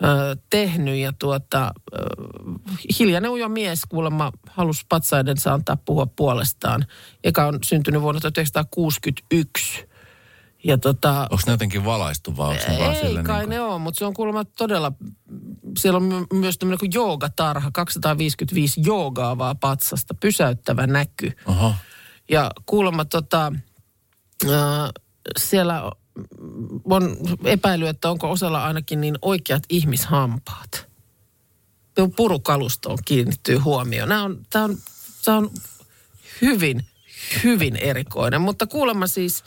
ö, 0.04 0.36
tehnyt 0.50 0.96
ja 0.96 1.14
tuota, 1.20 1.74
ö, 1.94 1.98
hiljainen 3.00 3.32
ujo 3.32 3.50
mies 3.50 3.82
kuulemma 3.90 4.32
halusi 4.50 4.86
patsaidensa 4.90 5.54
antaa 5.54 5.78
puhua 5.86 6.06
puolestaan, 6.06 6.86
joka 7.26 7.46
on 7.46 7.60
syntynyt 7.64 8.02
vuonna 8.02 8.22
1961. 8.22 9.86
Ja 10.64 10.78
tota, 10.78 11.22
Onko 11.22 11.44
ne 11.46 11.52
jotenkin 11.54 11.86
valaistu 11.86 12.38
vai 12.38 12.50
onko 12.50 12.64
ne 12.68 12.80
vaan 12.80 12.96
ei 12.96 13.18
kai 13.24 13.40
niin 13.40 13.50
ne 13.50 13.62
on, 13.62 13.82
mutta 13.82 14.00
se 14.00 14.06
on 14.06 14.14
kuulemma 14.14 14.46
todella, 14.46 14.92
siellä 15.78 15.98
on 15.98 16.04
my- 16.04 16.26
myös 16.40 16.58
tämmöinen 16.58 16.80
kuin 16.80 16.92
joogatarha, 16.94 17.72
255 17.74 18.82
joogaavaa 18.86 19.56
patsasta, 19.56 20.14
pysäyttävä 20.14 20.88
näky. 20.88 21.32
Oho. 21.46 21.74
Ja 22.32 22.52
kuulemma 22.66 23.06
tota, 23.06 23.52
ää, 24.52 24.90
siellä 25.38 25.92
on 26.84 27.17
epäily, 27.43 27.88
että 27.88 28.10
onko 28.10 28.32
osalla 28.32 28.63
ainakin 28.63 29.01
niin 29.01 29.15
oikeat 29.22 29.63
ihmishampaat. 29.70 30.88
Purukalustoon 32.15 32.98
kiinnittyy 33.05 33.58
huomioon. 33.58 34.10
Nämä 34.10 34.24
on, 34.24 34.46
tämä, 34.50 34.65
on, 34.65 34.77
tämä 35.25 35.38
on 35.38 35.51
hyvin, 36.41 36.86
hyvin 37.43 37.75
erikoinen, 37.75 38.41
mutta 38.41 38.67
kuulemma 38.67 39.08
siis 39.08 39.43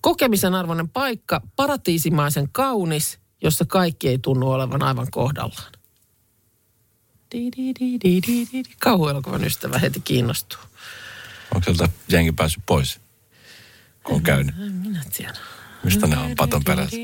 kokemisen 0.00 0.54
arvoinen 0.54 0.88
paikka, 0.88 1.40
paratiisimaisen 1.56 2.48
kaunis, 2.52 3.18
jossa 3.42 3.64
kaikki 3.64 4.08
ei 4.08 4.18
tunnu 4.18 4.50
olevan 4.50 4.82
aivan 4.82 5.10
kohdallaan. 5.10 5.72
Kauhuelokuvan 8.80 9.44
ystävä 9.44 9.78
heti 9.78 10.00
kiinnostuu. 10.00 10.60
Onko 11.54 11.64
sieltä 11.64 11.88
jengi 12.08 12.32
päässyt 12.32 12.62
pois? 12.66 13.00
Kun 14.04 14.14
on 14.14 14.22
käynyt. 14.22 14.54
Minä 14.56 15.04
tiedä. 15.16 15.38
Mistä 15.84 16.06
ne 16.06 16.18
on 16.18 16.30
paton 16.36 16.64
perässä? 16.64 16.96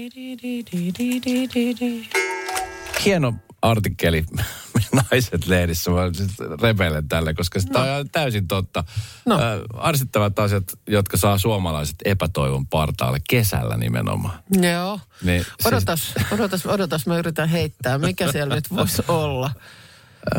Hieno 3.04 3.34
artikkeli 3.62 4.24
Naiset 5.10 5.46
lehdissä. 5.46 5.90
Mä 5.90 6.10
siis 6.16 6.30
repeilen 6.62 7.08
tälle, 7.08 7.34
koska 7.34 7.60
sitä 7.60 7.80
on 7.80 7.86
ihan 7.86 8.08
täysin 8.12 8.48
totta. 8.48 8.84
No. 9.26 9.34
Äh, 9.34 9.40
arsittavat 9.74 10.38
asiat, 10.38 10.64
jotka 10.88 11.16
saa 11.16 11.38
suomalaiset 11.38 11.96
epätoivon 12.04 12.66
partaalle 12.66 13.18
kesällä 13.30 13.76
nimenomaan. 13.76 14.38
Joo. 14.72 15.00
Niin, 15.22 15.42
siis- 15.42 15.66
Odotas, 15.66 16.14
odotas, 16.32 16.66
odotas, 16.66 17.06
mä 17.06 17.18
yritän 17.18 17.48
heittää. 17.48 17.98
Mikä 17.98 18.32
siellä 18.32 18.54
nyt 18.54 18.70
voisi 18.70 19.02
olla? 19.08 19.50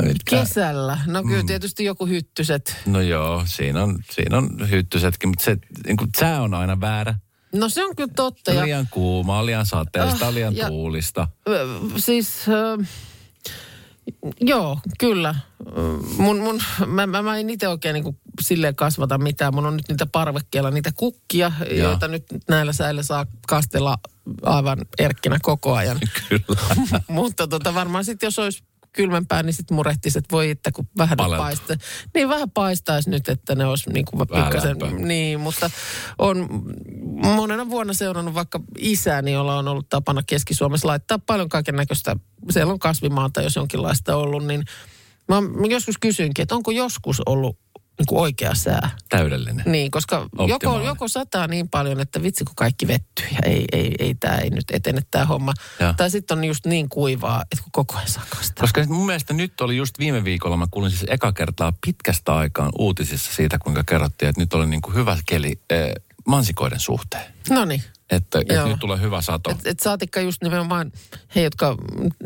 Mitkä? 0.02 0.40
Kesällä. 0.40 0.98
No 1.08 1.24
kyllä 1.24 1.44
tietysti 1.44 1.84
joku 1.86 2.06
hyttyset. 2.06 2.78
No 2.86 3.02
joo, 3.02 3.44
siinä 3.46 3.84
on, 3.84 4.00
siinä 4.12 4.38
on 4.38 4.70
hyttysetkin, 4.70 5.30
mutta 5.30 5.46
se 5.46 5.58
niin 5.86 5.98
kuin, 5.98 6.10
sää 6.20 6.42
on 6.42 6.54
aina 6.54 6.82
väärä. 6.82 7.16
No 7.54 7.70
se 7.70 7.86
on 7.86 7.96
kyllä 7.96 8.14
totta. 8.16 8.52
Ja, 8.54 8.64
Liian 8.64 8.88
kuuma, 8.92 9.46
liian 9.46 9.66
sateista, 9.66 10.28
Ah, 10.28 10.34
liian 10.34 10.56
ja- 10.56 10.68
tuulista. 10.68 11.28
siis... 11.98 12.48
Ö, 12.50 12.84
Joo, 14.42 14.80
kyllä. 15.00 15.36
Mun, 16.18 16.40
mun, 16.40 16.62
mä, 16.86 17.08
mä, 17.08 17.22
mä 17.22 17.38
en 17.38 17.50
itse 17.50 17.68
oikein 17.68 17.94
niin 17.94 18.18
silleen 18.42 18.76
kasvata 18.76 19.18
mitään. 19.18 19.56
Mun 19.56 19.66
on 19.66 19.78
nyt 19.78 19.88
niitä 19.90 20.06
parvekkeella 20.06 20.72
niitä 20.72 20.92
kukkia, 20.96 21.52
Joo. 21.70 21.90
joita 21.90 22.08
nyt 22.08 22.24
näillä 22.50 22.74
säillä 22.74 23.04
saa 23.04 23.26
kastella 23.48 23.98
aivan 24.44 24.80
erkkinä 25.00 25.38
koko 25.42 25.76
ajan. 25.76 26.00
Kyllä. 26.30 26.62
Mutta 27.08 27.48
tota, 27.48 27.74
varmaan 27.74 28.06
sitten 28.06 28.28
jos 28.28 28.40
olisi 28.40 28.64
kylmempää, 28.94 29.44
niin 29.44 29.54
sitten 29.54 29.76
murehtisi, 29.76 30.18
että 30.20 30.32
voi 30.32 30.50
että 30.50 30.72
kun 30.72 30.88
vähän 30.98 31.18
Paleltaa. 31.18 31.46
paista. 31.46 31.76
Niin 32.14 32.30
vähän 32.30 32.52
paistaisi 32.52 33.10
nyt, 33.10 33.30
että 33.30 33.56
ne 33.56 33.66
olisi 33.66 33.90
niin 33.90 34.06
kuin 34.06 34.30
Vähän 34.30 34.46
pikkasen, 34.46 34.78
niin, 35.08 35.40
mutta 35.40 35.70
on 36.18 36.50
monena 37.36 37.70
vuonna 37.70 37.94
seurannut 37.94 38.34
vaikka 38.34 38.60
isäni, 38.78 39.32
jolla 39.32 39.58
on 39.58 39.68
ollut 39.68 39.90
tapana 39.90 40.22
Keski-Suomessa 40.28 40.88
laittaa 40.88 41.20
paljon 41.20 41.50
kaiken 41.50 41.76
näköistä, 41.76 42.16
siellä 42.50 42.74
on 42.74 42.80
kasvimaata, 42.80 43.42
jos 43.42 43.56
jonkinlaista 43.56 44.16
ollut, 44.16 44.46
niin 44.46 44.64
mä 45.28 45.42
joskus 45.70 45.98
kysyinkin, 45.98 46.44
että 46.44 46.56
onko 46.56 46.72
joskus 46.72 47.22
ollut 47.26 47.58
niin 48.00 48.06
kuin 48.08 48.20
oikea 48.20 48.56
sää. 48.56 48.90
Täydellinen. 49.10 49.64
Niin, 49.66 49.92
koska 49.92 50.30
joko, 50.48 50.82
joko 50.82 51.08
sataa 51.08 51.48
niin 51.48 51.70
paljon, 51.70 52.00
että 52.00 52.24
vitsi 52.24 52.46
kun 52.46 52.56
kaikki 52.56 52.88
vettyy 52.88 53.26
ja 53.32 53.40
ei, 53.46 53.66
ei, 53.72 53.96
ei 54.00 54.16
tämä 54.16 54.38
ei 54.38 54.50
nyt 54.50 54.66
etene 54.74 55.02
tämä 55.12 55.26
homma. 55.26 55.54
Joo. 55.80 55.94
Tai 55.98 56.12
sitten 56.12 56.38
on 56.38 56.44
just 56.44 56.66
niin 56.66 56.90
kuivaa, 56.90 57.42
että 57.52 57.64
kun 57.64 57.72
koko 57.72 57.96
ajan 57.96 58.10
saa 58.10 58.26
kastaa. 58.30 58.62
Koska 58.62 58.84
mun 58.88 59.06
mielestä 59.06 59.34
nyt 59.34 59.62
oli 59.62 59.78
just 59.78 60.00
viime 60.00 60.24
viikolla, 60.24 60.58
mä 60.58 60.68
kuulin 60.72 60.92
siis 60.92 61.06
eka 61.08 61.34
kertaa 61.34 61.74
pitkästä 61.86 62.36
aikaan 62.36 62.72
uutisissa 62.78 63.34
siitä, 63.34 63.58
kuinka 63.60 63.84
kerrottiin, 63.84 64.30
että 64.30 64.42
nyt 64.42 64.54
oli 64.54 64.68
niin 64.68 64.82
kuin 64.82 64.96
hyvä 64.96 65.18
keli 65.26 65.62
eh, 65.70 65.94
mansikoiden 66.28 66.80
suhteen. 66.80 67.34
No 67.50 67.66
niin. 67.66 67.84
Että, 68.10 68.40
että 68.40 68.66
nyt 68.66 68.80
tulee 68.80 69.02
hyvä 69.02 69.22
sato. 69.22 69.50
Et, 69.52 69.58
et 69.66 69.80
saatikka 69.80 70.20
just 70.20 70.44
nimenomaan 70.44 70.92
he, 71.36 71.42
jotka, 71.42 71.76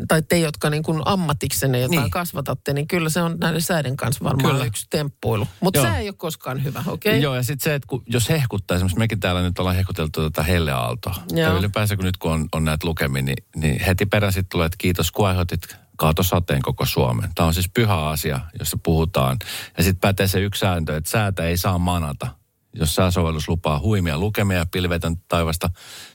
tai 0.08 0.22
te, 0.22 0.38
jotka 0.38 0.70
niin 0.70 0.82
kuin 0.82 1.02
ammatiksenne 1.04 1.80
jotain 1.80 2.00
Niin. 2.00 2.10
kasvatatte, 2.10 2.72
niin 2.72 2.88
kyllä 2.88 3.08
se 3.08 3.22
on 3.22 3.36
näiden 3.40 3.62
säiden 3.62 3.96
kanssa 3.96 4.24
varmaan 4.24 4.52
Kyllä. 4.52 4.64
yksi 4.64 4.86
temppuilu. 4.90 5.48
Mutta 5.60 5.82
sää 5.82 5.98
ei 5.98 6.08
ole 6.08 6.14
koskaan 6.18 6.64
hyvä, 6.64 6.82
okei? 6.86 7.12
Okay? 7.12 7.22
Joo, 7.22 7.34
ja 7.34 7.42
sitten 7.42 7.64
se, 7.64 7.74
että 7.74 7.86
kun, 7.86 8.02
jos 8.06 8.28
hehkuttaa, 8.28 8.74
esimerkiksi 8.74 8.98
mekin 8.98 9.20
täällä 9.20 9.42
nyt 9.42 9.58
ollaan 9.58 9.76
hehkuteltu 9.76 10.22
tätä 10.22 10.42
helleaaltoa. 10.42 11.14
Joo. 11.30 11.52
Ja 11.52 11.58
ylipäänsä 11.58 11.96
kun 11.96 12.04
nyt 12.04 12.16
kun 12.16 12.32
on, 12.32 12.48
on 12.52 12.64
näitä 12.64 12.86
lukemia, 12.86 13.22
niin, 13.22 13.44
niin 13.56 13.80
heti 13.80 14.06
perään 14.06 14.32
sitten 14.32 14.50
tulee, 14.50 14.66
että 14.66 14.76
kiitos 14.78 15.12
kun 15.12 15.28
aiheutit 15.28 15.76
kaatosateen 15.96 16.62
koko 16.62 16.86
Suomen. 16.86 17.30
Tämä 17.34 17.46
on 17.46 17.54
siis 17.54 17.70
pyhä 17.74 18.06
asia, 18.08 18.40
jossa 18.58 18.78
puhutaan. 18.82 19.36
Ja 19.76 19.84
sitten 19.84 20.00
pätee 20.00 20.26
se 20.26 20.40
yksi 20.40 20.58
sääntö, 20.58 20.96
että 20.96 21.10
säätä 21.10 21.44
ei 21.44 21.56
saa 21.56 21.78
manata. 21.78 22.26
Jos 22.74 22.94
sääsovellus 22.94 23.48
lupaa 23.48 23.78
huimia 23.78 24.18
lukemia 24.18 24.56
ja 24.58 24.66
pilvetön 24.66 25.16
taivasta, 25.28 25.70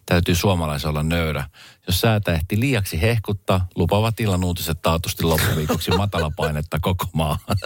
täytyy 0.05 0.35
suomalaisen 0.35 0.89
olla 0.89 1.03
nöyrä. 1.03 1.43
Jos 1.87 2.01
säätä 2.01 2.33
ehti 2.33 2.59
liiaksi 2.59 3.01
hehkuttaa, 3.01 3.67
lupaavat 3.75 4.19
illan 4.19 4.43
uutiset 4.43 4.81
taatusti 4.81 5.23
loppuviikoksi 5.23 5.91
matalapainetta 5.91 6.77
koko 6.81 7.05
maahan. 7.13 7.57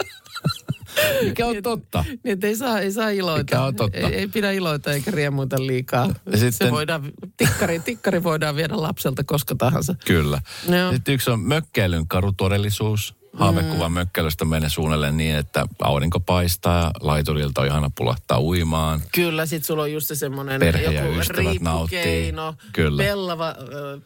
Mikä 1.24 1.46
on 1.46 1.56
totta. 1.62 2.04
Niin, 2.08 2.32
että 2.32 2.46
ei 2.46 2.56
saa, 2.56 2.78
ei 2.80 2.92
saa 2.92 3.08
iloita. 3.08 3.42
Mikä 3.42 3.62
on 3.64 3.76
totta. 3.76 3.98
Ei, 3.98 4.14
ei 4.14 4.28
pidä 4.28 4.50
iloita 4.52 4.92
eikä 4.92 5.10
riemuita 5.10 5.66
liikaa. 5.66 6.06
Ja 6.06 6.38
sitten- 6.38 6.52
Se 6.68 6.70
voidaan, 6.70 7.12
tikkari, 7.36 7.80
tikkari 7.80 8.22
voidaan 8.22 8.56
viedä 8.56 8.82
lapselta 8.82 9.24
koska 9.24 9.54
tahansa. 9.54 9.94
Kyllä. 10.06 10.40
Joo. 10.68 10.92
Sitten 10.92 11.14
yksi 11.14 11.30
on 11.30 11.40
mökkeilyn 11.40 12.08
karu 12.08 12.32
todellisuus. 12.32 13.14
Haavekuva 13.34 13.88
Mm. 13.88 13.94
mökkeilystä 13.94 14.44
menee 14.44 14.68
suunnilleen 14.70 15.16
niin, 15.16 15.36
että 15.36 15.66
aurinko 15.82 16.20
paistaa 16.20 16.80
ja 16.82 16.90
laiturilta 17.00 17.60
on 17.60 17.66
ihana 17.66 17.90
pulahtaa 17.96 18.40
uimaan. 18.40 19.02
Kyllä, 19.14 19.46
sit 19.46 19.64
sulla 19.64 19.82
on 19.82 19.92
just 19.92 20.06
se 20.06 20.14
semmoinen 20.14 20.60
Perhe 20.60 20.82
ja 20.82 21.04
joku 21.04 21.20
riippukeino. 21.28 22.54
Kyllä. 22.72 23.02
Pellava, 23.02 23.54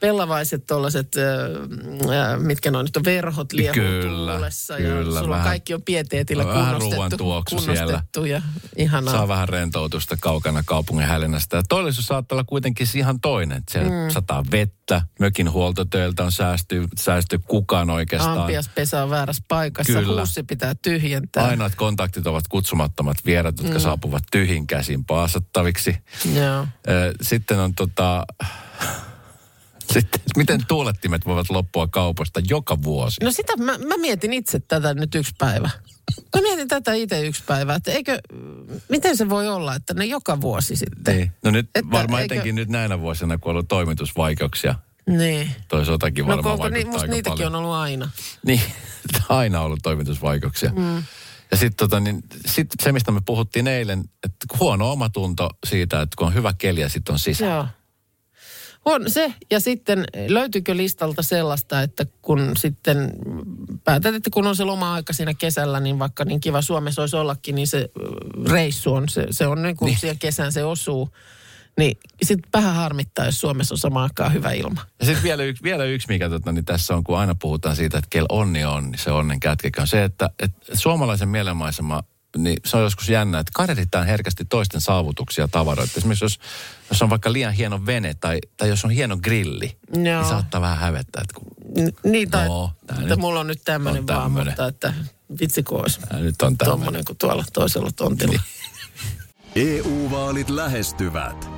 pellavaiset 0.00 0.66
tollaset, 0.66 1.08
mitkä 2.38 2.70
noin 2.70 2.84
nyt 2.84 2.96
on, 2.96 3.04
verhot 3.04 3.52
liehuu 3.52 3.74
Kyllä, 3.74 4.32
tuulessa. 4.32 4.78
ja 4.78 4.78
kyllä, 4.90 5.18
sulla 5.20 5.30
vähän- 5.34 5.46
kaikki 5.48 5.74
on 5.74 5.82
pieteetillä 5.82 6.46
vähän 6.46 6.64
kunnostettu, 6.64 6.94
ruoan 6.94 7.10
tuoksu 7.18 7.58
siellä. 7.60 8.02
ja 8.28 8.42
ihanaa. 8.76 9.12
Saa 9.14 9.28
vähän 9.28 9.48
rentoutusta 9.48 10.16
kaukana 10.20 10.62
kaupungin 10.66 11.06
hälinästä. 11.06 11.56
Ja 11.56 11.62
todellisuus 11.68 12.06
saattaa 12.06 12.36
olla 12.36 12.44
kuitenkin 12.44 12.86
ihan 12.94 13.20
toinen. 13.20 13.62
Siellä 13.70 13.90
mm. 13.90 14.10
sataa 14.10 14.44
vettä, 14.50 14.77
mökin 15.20 15.52
huoltotöiltä 15.52 16.24
on 16.24 16.32
säästy, 16.32 16.88
säästy 16.98 17.38
kukaan 17.38 17.90
oikeastaan. 17.90 18.38
Ampiaspesa 18.38 19.02
on 19.02 19.10
väärässä 19.10 19.42
paikassa, 19.48 19.92
Kyllä. 19.92 20.20
huussi 20.20 20.42
pitää 20.42 20.74
tyhjentää. 20.74 21.44
Ainoat 21.44 21.74
kontaktit 21.74 22.26
ovat 22.26 22.48
kutsumattomat 22.48 23.16
vierat, 23.26 23.58
jotka 23.58 23.78
mm. 23.78 23.80
saapuvat 23.80 24.22
tyhjin 24.32 24.66
käsin 24.66 25.04
paasattaviksi. 25.04 25.96
Joo. 26.34 26.66
Sitten 27.22 27.58
on 27.58 27.74
tota... 27.74 28.26
Sitten, 29.92 30.20
miten 30.36 30.60
tuulettimet 30.68 31.26
voivat 31.26 31.50
loppua 31.50 31.86
kaupasta 31.86 32.40
joka 32.48 32.82
vuosi? 32.82 33.24
No 33.24 33.30
sitä 33.30 33.56
mä, 33.56 33.78
mä 33.78 33.96
mietin 33.96 34.32
itse 34.32 34.60
tätä 34.60 34.94
nyt 34.94 35.14
yksi 35.14 35.34
päivä. 35.38 35.70
Mä 36.36 36.42
mietin 36.42 36.68
tätä 36.68 36.92
itse 36.92 37.26
yksi 37.26 37.42
päivä, 37.46 37.74
että 37.74 37.90
eikö, 37.90 38.18
miten 38.88 39.16
se 39.16 39.28
voi 39.28 39.48
olla, 39.48 39.74
että 39.74 39.94
ne 39.94 40.04
joka 40.04 40.40
vuosi 40.40 40.76
sitten. 40.76 41.16
Niin. 41.16 41.32
No 41.44 41.50
nyt 41.50 41.70
Että 41.74 41.90
varmaan 41.90 42.22
eikö- 42.22 42.34
etenkin 42.34 42.54
nyt 42.54 42.68
näinä 42.68 43.00
vuosina, 43.00 43.38
kun 43.38 43.50
on 43.50 43.54
ollut 43.56 43.68
toimitusvaikeuksia. 43.68 44.74
Niin. 45.06 45.50
Toi 45.68 45.86
sotakin 45.86 46.26
No 46.26 46.28
varmaan 46.36 46.56
ni, 46.56 46.60
vaikuttaa 46.60 46.90
musta 46.92 47.00
aika 47.02 47.14
niitäkin 47.14 47.36
paljon. 47.38 47.54
on 47.54 47.60
ollut 47.64 47.74
aina. 47.76 48.10
Niin, 48.46 48.60
aina 49.28 49.60
on 49.60 49.66
ollut 49.66 49.80
toimitusvaikeuksia. 49.82 50.70
Mm. 50.76 51.02
Ja 51.50 51.56
sitten 51.56 51.76
tota, 51.76 52.00
niin, 52.00 52.22
sit 52.46 52.66
se, 52.82 52.92
mistä 52.92 53.12
me 53.12 53.20
puhuttiin 53.26 53.66
eilen, 53.66 54.00
että 54.00 54.46
huono 54.60 54.92
omatunto 54.92 55.50
siitä, 55.66 56.02
että 56.02 56.14
kun 56.18 56.26
on 56.26 56.34
hyvä 56.34 56.52
keli 56.58 56.80
ja 56.80 56.88
sitten 56.88 57.12
on 57.12 57.18
sisä. 57.18 57.46
Joo. 57.46 57.66
On 58.90 59.10
se, 59.10 59.34
ja 59.50 59.60
sitten 59.60 60.04
löytyykö 60.28 60.76
listalta 60.76 61.22
sellaista, 61.22 61.82
että 61.82 62.06
kun 62.22 62.52
sitten 62.56 63.12
päätät, 63.84 64.14
että 64.14 64.30
kun 64.30 64.46
on 64.46 64.56
se 64.56 64.64
loma-aika 64.64 65.12
siinä 65.12 65.34
kesällä, 65.34 65.80
niin 65.80 65.98
vaikka 65.98 66.24
niin 66.24 66.40
kiva 66.40 66.62
Suomessa 66.62 67.02
olisi 67.02 67.16
ollakin, 67.16 67.54
niin 67.54 67.66
se 67.66 67.78
ö, 67.78 67.88
reissu 68.50 68.94
on, 68.94 69.08
se, 69.08 69.26
se 69.30 69.46
on 69.46 69.62
niin 69.62 69.76
kuin 69.76 69.86
niin. 69.86 69.98
siihen 69.98 70.18
kesään 70.18 70.52
se 70.52 70.64
osuu. 70.64 71.08
Niin 71.78 71.98
sitten 72.22 72.50
vähän 72.52 72.74
harmittaa, 72.74 73.24
jos 73.24 73.40
Suomessa 73.40 73.74
on 73.74 73.78
samaan 73.78 74.02
aikaan 74.02 74.32
hyvä 74.32 74.52
ilma. 74.52 74.80
Ja 75.00 75.06
sitten 75.06 75.22
vielä, 75.22 75.42
yksi, 75.42 75.62
vielä 75.62 75.84
yksi, 75.84 76.08
mikä 76.08 76.28
tota, 76.28 76.52
niin 76.52 76.64
tässä 76.64 76.94
on, 76.94 77.04
kun 77.04 77.18
aina 77.18 77.34
puhutaan 77.34 77.76
siitä, 77.76 77.98
että 77.98 78.08
kel 78.10 78.26
onni 78.28 78.64
on, 78.64 78.90
niin 78.90 78.98
se 78.98 79.12
onnen 79.12 79.40
kätkekä 79.40 79.80
on 79.80 79.86
se, 79.86 80.04
että, 80.04 80.30
että 80.38 80.76
suomalaisen 80.76 81.28
mielenmaisema, 81.28 82.02
niin 82.36 82.56
se 82.64 82.76
on 82.76 82.82
joskus 82.82 83.08
jännä, 83.08 83.38
että 83.38 83.50
kadehditaan 83.54 84.06
herkästi 84.06 84.44
toisten 84.44 84.80
saavutuksia 84.80 85.44
ja 85.44 85.48
tavaroita. 85.48 85.92
Esimerkiksi 85.96 86.24
jos, 86.24 86.40
jos 86.90 87.02
on 87.02 87.10
vaikka 87.10 87.32
liian 87.32 87.52
hieno 87.52 87.86
vene 87.86 88.14
tai, 88.14 88.38
tai 88.56 88.68
jos 88.68 88.84
on 88.84 88.90
hieno 88.90 89.16
grilli, 89.16 89.76
Joo. 89.94 90.02
niin 90.02 90.24
saattaa 90.28 90.60
vähän 90.60 90.78
hävettää, 90.78 91.22
että 91.22 91.34
kun 91.40 91.46
N- 91.84 92.10
niin, 92.10 92.30
tai 92.30 92.48
No, 92.48 92.70
että 92.90 93.02
nyt 93.02 93.18
mulla 93.18 93.40
on 93.40 93.46
nyt 93.46 93.60
tämmöinen 93.64 94.06
vaan, 94.06 94.22
tämmönen. 94.22 94.46
mutta 94.46 94.66
että 94.66 94.94
vitsi 95.40 95.62
kun 95.62 95.80
olisi 95.80 96.00
nyt 96.20 96.42
on 96.42 96.58
tämmöinen. 96.58 97.04
kuin 97.04 97.18
tuolla 97.18 97.44
toisella 97.52 97.90
tontilla. 97.96 98.40
EU-vaalit 99.56 100.50
E 100.50 100.56
lähestyvät. 100.56 101.57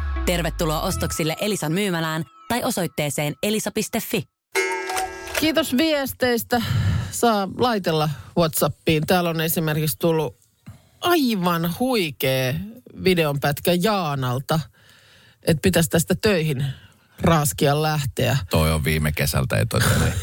Tervetuloa 0.25 0.81
ostoksille 0.81 1.35
Elisan 1.41 1.71
myymälään 1.71 2.25
tai 2.47 2.63
osoitteeseen 2.63 3.35
elisa.fi. 3.43 4.23
Kiitos 5.39 5.77
viesteistä. 5.77 6.61
saa 7.11 7.47
laitella 7.57 8.09
Whatsappiin. 8.37 9.05
Täällä 9.07 9.29
on 9.29 9.41
esimerkiksi 9.41 9.99
tullut 9.99 10.35
aivan 11.01 11.75
huikea 11.79 12.53
videonpätkä 13.03 13.71
Jaanalta, 13.81 14.59
että 15.43 15.61
pitäisi 15.61 15.89
tästä 15.89 16.15
töihin 16.21 16.65
raaskia 17.21 17.81
lähteä. 17.81 18.37
Toi 18.49 18.71
on 18.71 18.83
viime 18.83 19.11
kesältä, 19.11 19.55
niin. 19.55 20.13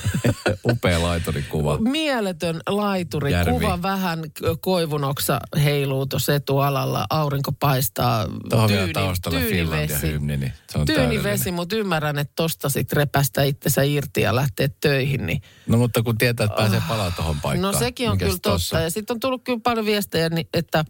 upea 0.71 1.03
laiturikuva. 1.03 1.79
Mieletön 1.79 2.61
laituri, 2.69 3.33
Järvi. 3.33 3.53
kuva 3.53 3.83
vähän 3.83 4.19
koivunoksa 4.61 5.41
heiluu 5.65 6.07
tuossa 6.07 6.35
etualalla, 6.35 7.07
aurinko 7.11 7.53
paistaa, 7.53 8.27
Tuohon 8.51 8.69
vielä 8.71 8.93
taustalle 8.93 9.41
Finlandia 9.41 9.99
hymni, 9.99 10.37
niin 10.37 10.53
se 10.73 10.79
on 10.79 10.87
Tyyni 10.87 10.97
täydellinen. 10.99 11.25
vesi, 11.33 11.51
mutta 11.51 11.77
ymmärrän, 11.77 12.19
että 12.19 12.33
tosta 12.37 12.69
sit 12.69 12.93
repästä 12.93 13.43
itsensä 13.43 13.83
irti 13.83 14.21
ja 14.21 14.35
lähteä 14.37 14.69
töihin, 14.81 15.27
niin 15.27 15.43
No 15.67 15.79
mutta 15.79 16.03
kun 16.03 16.19
tietää, 16.19 16.45
että 16.45 16.57
pääsee 16.57 16.83
palaa 16.89 17.11
tuohon 17.11 17.41
paikkaan. 17.41 17.73
No 17.73 17.79
sekin 17.79 18.09
on 18.11 18.15
Mikäs 18.17 18.27
kyllä 18.27 18.39
tossa? 18.43 18.77
totta. 18.77 18.85
Ja 18.85 18.91
sitten 18.91 19.15
on 19.15 19.21
tullut 19.21 19.45
kyllä 19.45 19.61
paljon 19.63 19.87
viestejä, 19.87 20.29
niin, 20.29 20.49
että, 20.55 20.85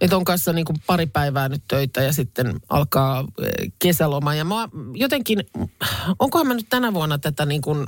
että 0.00 0.16
on 0.16 0.24
kanssa 0.24 0.52
niin 0.52 0.64
kuin 0.64 0.76
pari 0.86 1.06
päivää 1.06 1.48
nyt 1.48 1.62
töitä 1.68 2.02
ja 2.02 2.12
sitten 2.12 2.60
alkaa 2.68 3.24
eh, 3.42 3.72
kesäloma. 3.78 4.34
Ja 4.34 4.44
mä 4.44 4.68
jotenkin, 4.94 5.38
onkohan 6.18 6.46
mä 6.46 6.54
nyt 6.54 6.66
tänä 6.70 6.94
vuonna 6.94 7.18
tätä 7.18 7.46
niin 7.46 7.62
kuin 7.62 7.86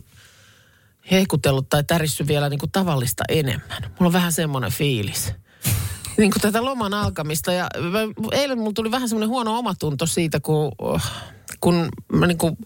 hehkutellut 1.10 1.68
tai 1.68 1.84
tärissyt 1.84 2.28
vielä 2.28 2.48
niin 2.48 2.60
kuin 2.60 2.72
tavallista 2.72 3.24
enemmän. 3.28 3.82
Mulla 3.82 4.06
on 4.08 4.12
vähän 4.12 4.32
semmoinen 4.32 4.72
fiilis. 4.72 5.32
niin 6.18 6.30
kuin 6.30 6.42
tätä 6.42 6.64
loman 6.64 6.94
alkamista. 6.94 7.52
Ja 7.52 7.68
mä, 7.90 7.98
eilen 8.32 8.58
mulla 8.58 8.72
tuli 8.72 8.90
vähän 8.90 9.08
semmoinen 9.08 9.28
huono 9.28 9.58
omatunto 9.58 10.06
siitä, 10.06 10.40
kun, 10.40 10.72
kun 11.62 11.88
mä, 12.12 12.26
niin 12.26 12.38
kuin, 12.38 12.56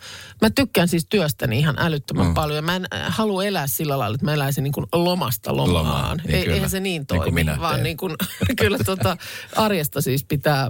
mä 0.42 0.50
tykkään 0.50 0.88
siis 0.88 1.06
työstäni 1.08 1.58
ihan 1.58 1.74
älyttömän 1.78 2.26
mm. 2.26 2.34
paljon. 2.34 2.64
Mä 2.64 2.76
en 2.76 2.86
äh, 2.94 3.00
halua 3.08 3.44
elää 3.44 3.66
sillä 3.66 3.98
lailla, 3.98 4.14
että 4.14 4.24
mä 4.24 4.34
eläisin 4.34 4.64
niin 4.64 4.72
kuin 4.72 4.86
lomasta 4.92 5.56
lomaan. 5.56 5.74
Lomaan, 5.74 6.16
niin 6.16 6.34
Ei, 6.34 6.42
kyllä. 6.42 6.54
eihän 6.54 6.70
se 6.70 6.80
niin 6.80 7.00
Niin 7.00 7.06
toimi, 7.06 7.30
minä 7.30 7.60
vaan 7.60 7.74
teen. 7.74 7.84
niin 7.84 7.96
kuin, 7.96 8.14
kyllä 8.60 8.78
tota, 8.86 9.16
arjesta 9.56 10.00
siis 10.00 10.24
pitää 10.24 10.68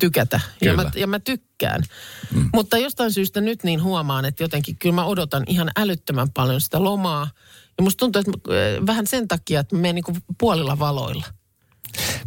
tykätä. 0.00 0.40
Ja 0.62 0.74
mä, 0.74 0.90
ja 0.94 1.06
mä 1.06 1.18
tykkään. 1.18 1.82
Mm. 2.34 2.50
Mutta 2.54 2.78
jostain 2.78 3.12
syystä 3.12 3.40
nyt 3.40 3.64
niin 3.64 3.82
huomaan, 3.82 4.24
että 4.24 4.42
jotenkin 4.42 4.76
kyllä 4.78 4.94
mä 4.94 5.04
odotan 5.04 5.44
ihan 5.46 5.70
älyttömän 5.76 6.30
paljon 6.30 6.60
sitä 6.60 6.84
lomaa. 6.84 7.30
Ja 7.78 7.84
musta 7.84 7.98
tuntuu, 7.98 8.20
että 8.20 8.32
äh, 8.32 8.86
vähän 8.86 9.06
sen 9.06 9.28
takia, 9.28 9.60
että 9.60 9.76
mä 9.76 9.82
menen 9.82 9.94
niin 9.94 10.04
kuin 10.04 10.16
puolilla 10.38 10.78
valoilla. 10.78 11.24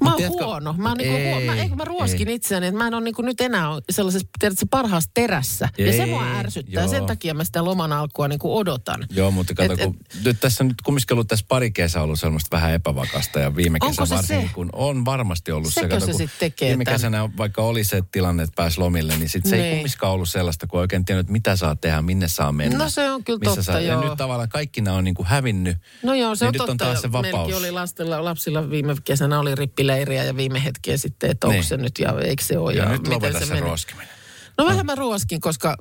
Mä 0.03 0.10
oon 0.10 0.18
tiedätkö- 0.18 0.46
huono. 0.46 0.74
Mä, 0.77 0.89
oon 0.89 0.98
niinku 0.98 1.15
Ei, 1.18 1.32
huo, 1.32 1.41
mä, 1.41 1.56
eikö 1.62 1.75
mä 1.75 1.84
ruoskin 1.86 2.30
itseäni, 2.30 2.68
että 2.68 2.77
mä 2.77 2.88
en 2.88 2.94
ole 2.94 3.03
niinku 3.03 3.22
nyt 3.22 3.41
enää 3.41 3.68
sellaisessa 3.91 4.27
tiedätkö, 4.39 4.65
parhaassa 4.70 5.10
terässä. 5.13 5.70
ja 5.77 5.91
se 5.94 6.03
Ei, 6.03 6.10
mua 6.10 6.24
ärsyttää. 6.38 6.84
joo. 6.84 6.91
Sen 6.91 7.06
takia 7.06 7.34
mä 7.34 7.44
sitä 7.44 7.65
loman 7.65 7.91
alkua 7.94 8.27
niinku 8.27 8.58
odotan. 8.58 9.06
Joo, 9.10 9.32
mutta 9.32 9.53
kato, 9.53 9.74
Et- 9.74 9.80
kun 9.84 9.98
nyt 10.25 10.38
tässä 10.39 10.63
nyt 10.63 10.82
kumminkin 10.84 11.13
ollut 11.13 11.27
tässä 11.27 11.46
pari 11.48 11.72
kesää 11.72 12.03
ollut 12.03 12.20
semmoista 12.20 12.56
vähän 12.56 12.74
epävakasta 12.74 13.39
ja 13.39 13.56
viime 13.56 13.80
kesä 13.80 14.06
se 14.06 14.15
varsinkin, 14.15 14.48
se? 14.48 14.53
kun 14.53 14.70
on 14.74 15.06
varmasti 15.06 15.51
ollut 15.51 15.74
Sekö 15.74 15.86
se. 15.86 15.89
kato, 15.89 16.06
se 16.06 16.12
kun 16.12 16.18
sit 16.20 16.30
tekee 16.39 16.70
Viime 16.70 16.84
tän? 16.86 16.94
kesänä 16.94 17.30
vaikka 17.38 17.62
oli 17.62 17.84
se 17.84 18.03
tilanne, 18.12 18.44
että 18.44 18.53
pääsi 18.56 18.80
lomille, 18.80 19.18
niin 19.18 19.30
sit 19.30 19.46
se 19.46 19.56
ei 19.56 19.62
Niin. 19.62 19.75
kumminkaan 19.75 20.13
ollut 20.13 20.30
sellaista, 20.30 20.68
kun 20.68 20.80
oikein 20.80 21.06
tiennyt, 21.06 21.30
mitä 21.30 21.56
saa 21.56 21.75
tehdä, 21.75 22.01
minne 22.01 22.27
saa 22.27 22.51
mennä. 22.51 22.77
No 22.77 22.89
se 22.89 23.12
on 23.12 23.24
kyllä 23.24 23.39
missä 23.39 23.56
totta, 23.56 23.72
saa, 23.72 23.80
joo. 23.82 24.01
Ja 24.01 24.10
nyt 24.10 24.18
tavallaan 24.18 24.50
kaikki 24.50 24.82
nämä 24.82 24.98
on 24.98 25.03
niin 25.03 25.15
kuin 25.15 25.27
hävinnyt. 25.27 25.77
No 26.03 26.13
joo, 26.13 26.36
se 26.36 26.46
niin 26.46 26.48
on 26.48 26.53
nyt 26.53 26.58
totta. 26.58 26.72
on 26.72 26.77
taas 26.77 27.01
se 27.01 27.08
Meilläkin 27.08 27.32
vapaus. 27.39 27.53
oli 27.53 27.72
lastilla, 27.72 28.24
lapsilla 28.24 28.70
viime 28.70 28.96
kesänä 29.03 29.39
oli 29.39 29.50
rippileiriä 29.55 30.24
ja 30.24 30.38
viime 30.38 30.63
hetkeä 30.63 30.98
sitten, 30.98 31.31
että 31.31 31.48
onko 31.48 31.53
Niin. 31.53 31.63
se 31.63 31.77
nyt 31.77 32.00
ja 32.00 32.13
eikö 32.24 32.43
se 32.43 32.58
ole. 32.58 32.74
Ja, 32.74 32.84
Ja, 32.84 32.89
nyt 32.89 33.08
miten 33.08 33.34
se, 33.39 33.46
meni. 33.46 33.62
ruoskiminen. 33.62 34.10
No 34.58 34.65
vähän 34.65 34.86
mä 34.86 34.96
ruoskin, 34.96 35.41
koska 35.41 35.75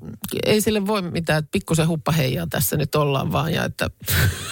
ei 0.47 0.61
sille 0.61 0.87
voi 0.87 1.03
mitään, 1.03 1.39
että 1.39 1.49
pikkusen 1.53 1.89
huppaheijaa 1.89 2.47
tässä 2.51 2.77
nyt 2.77 2.95
ollaan 2.95 3.33
vaan 3.33 3.53
ja 3.55 3.65
että 3.65 3.91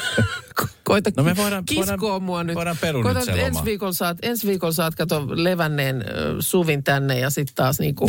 koita 0.85 1.11
No 1.17 1.23
me 1.23 1.37
voidaan- 1.37 1.65
kiskoa 1.65 1.97
voidaan- 2.01 2.23
mua 2.23 2.45
nyt. 2.45 2.55
voidaan 2.57 2.77
perua 2.81 3.03
koita 3.03 3.21
nyt 3.21 3.29
ensi 3.39 3.65
viikolla 3.65 3.93
saat, 3.93 4.19
ensi 4.23 4.47
viikolla 4.47 4.73
saat 4.73 4.95
kato 4.95 5.27
levänneen 5.31 6.05
suvin 6.41 6.85
tänne 6.85 7.19
ja 7.19 7.31
sitten 7.31 7.55
taas 7.55 7.81
niinku 7.81 8.09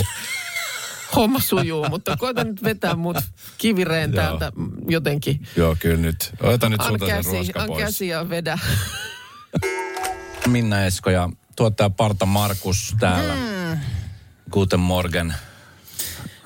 homma 1.15 1.39
sujuu, 1.39 1.89
mutta 1.89 2.17
koita 2.17 2.43
nyt 2.43 2.63
vetää 2.63 2.95
mut 2.95 3.17
kivireen 3.57 4.11
täältä 4.11 4.51
jotenkin. 4.87 5.47
Joo, 5.55 5.75
kyllä 5.79 5.97
nyt. 5.97 6.31
Ota 6.43 6.69
nyt 6.69 6.81
sulta 6.87 7.05
käsi, 7.05 7.29
ruoska 7.31 7.61
an 7.61 7.67
pois. 7.67 7.83
käsi 7.83 8.07
ja 8.07 8.29
vedä. 8.29 8.59
Minna 10.47 10.85
Esko 10.85 11.09
ja 11.09 11.29
tuottaja 11.55 11.89
Parta 11.89 12.25
Markus 12.25 12.95
täällä. 12.99 13.35
Mm. 13.35 13.79
Guten 14.51 14.79
Morgen. 14.79 15.33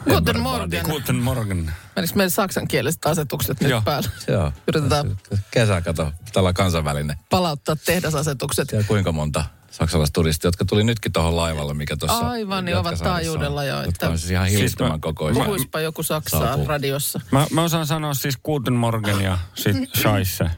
Guten 0.09 0.39
Morgen. 0.39 0.85
Guten 0.85 1.15
Morgen. 1.15 1.71
Menikö 1.95 2.13
meidän 2.15 2.31
saksankieliset 2.31 3.05
asetukset 3.05 3.61
nyt 3.61 3.69
Joo. 3.69 3.81
päällä? 3.81 4.09
Joo. 4.27 4.51
Yritetään 4.67 5.17
Kesä, 5.51 5.81
kato, 5.81 6.11
tällä 6.33 6.53
kansainvälinen. 6.53 7.17
palauttaa 7.29 7.75
tehdasasetukset. 7.85 8.71
Ja 8.71 8.83
kuinka 8.83 9.11
monta 9.11 9.45
saksalaisturistia, 9.71 10.47
jotka 10.47 10.65
tuli 10.65 10.83
nytkin 10.83 11.11
tuohon 11.11 11.35
laivalle, 11.35 11.73
mikä 11.73 11.97
tuossa 11.97 12.17
Aivan, 12.29 12.65
niin 12.65 12.77
ovat 12.77 12.99
taajuudella 13.03 13.63
jo, 13.63 13.75
Jotka 13.75 13.89
että- 13.89 14.09
on 14.09 14.19
siis 14.19 14.31
ihan 14.31 14.47
hillittömän 14.47 14.91
Siis 14.91 14.97
mä- 14.97 14.99
kokoisia. 15.01 15.43
Puhuispa 15.43 15.79
joku 15.79 16.03
Saksaa 16.03 16.39
Saapuu. 16.39 16.67
radiossa. 16.67 17.21
Mä, 17.31 17.47
mä 17.51 17.63
osaan 17.63 17.87
sanoa 17.87 18.13
siis 18.13 18.37
Guten 18.45 18.73
Morgen 18.73 19.21
ja 19.21 19.37
sit 19.55 19.75
Scheisse. 19.97 20.49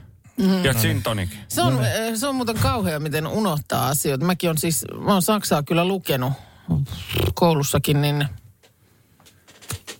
Ja 0.62 0.74
Gin 0.74 1.02
Tonic. 1.02 1.30
Se 1.48 1.62
on, 1.62 1.84
eh, 1.84 2.14
se 2.14 2.26
on 2.26 2.34
muuten 2.34 2.58
kauhea, 2.58 3.00
miten 3.00 3.26
unohtaa 3.26 3.88
asioita. 3.88 4.24
Mäkin 4.24 4.50
on 4.50 4.58
siis, 4.58 4.84
mä 5.00 5.12
oon 5.12 5.22
Saksaa 5.22 5.62
kyllä 5.62 5.84
lukenut 5.84 6.32
koulussakin, 7.34 8.00
niin 8.00 8.28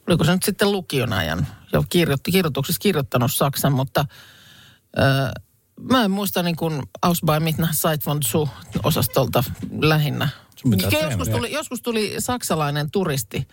oliko 0.06 0.24
se 0.24 0.32
nyt 0.32 0.42
sitten 0.42 0.72
lukion 0.72 1.12
ajan 1.12 1.46
jo 1.72 1.84
kirjoitti, 1.88 2.32
kirjoituksessa 2.32 2.80
kirjoittanut 2.80 3.32
Saksan, 3.32 3.72
mutta 3.72 4.04
äh, 4.98 5.32
mä 5.80 6.04
en 6.04 6.10
muista 6.10 6.42
niin 6.42 6.56
kuin 6.56 6.82
Aus 7.02 7.20
bei 7.26 7.40
Mitna 7.40 7.68
Zeit 7.72 8.06
von 8.06 8.22
zu 8.22 8.48
osastolta 8.82 9.44
lähinnä. 9.80 10.28
Joskus 11.02 11.28
tuli, 11.28 11.52
joskus 11.52 11.82
tuli 11.82 12.14
saksalainen 12.18 12.90
turisti 12.90 13.48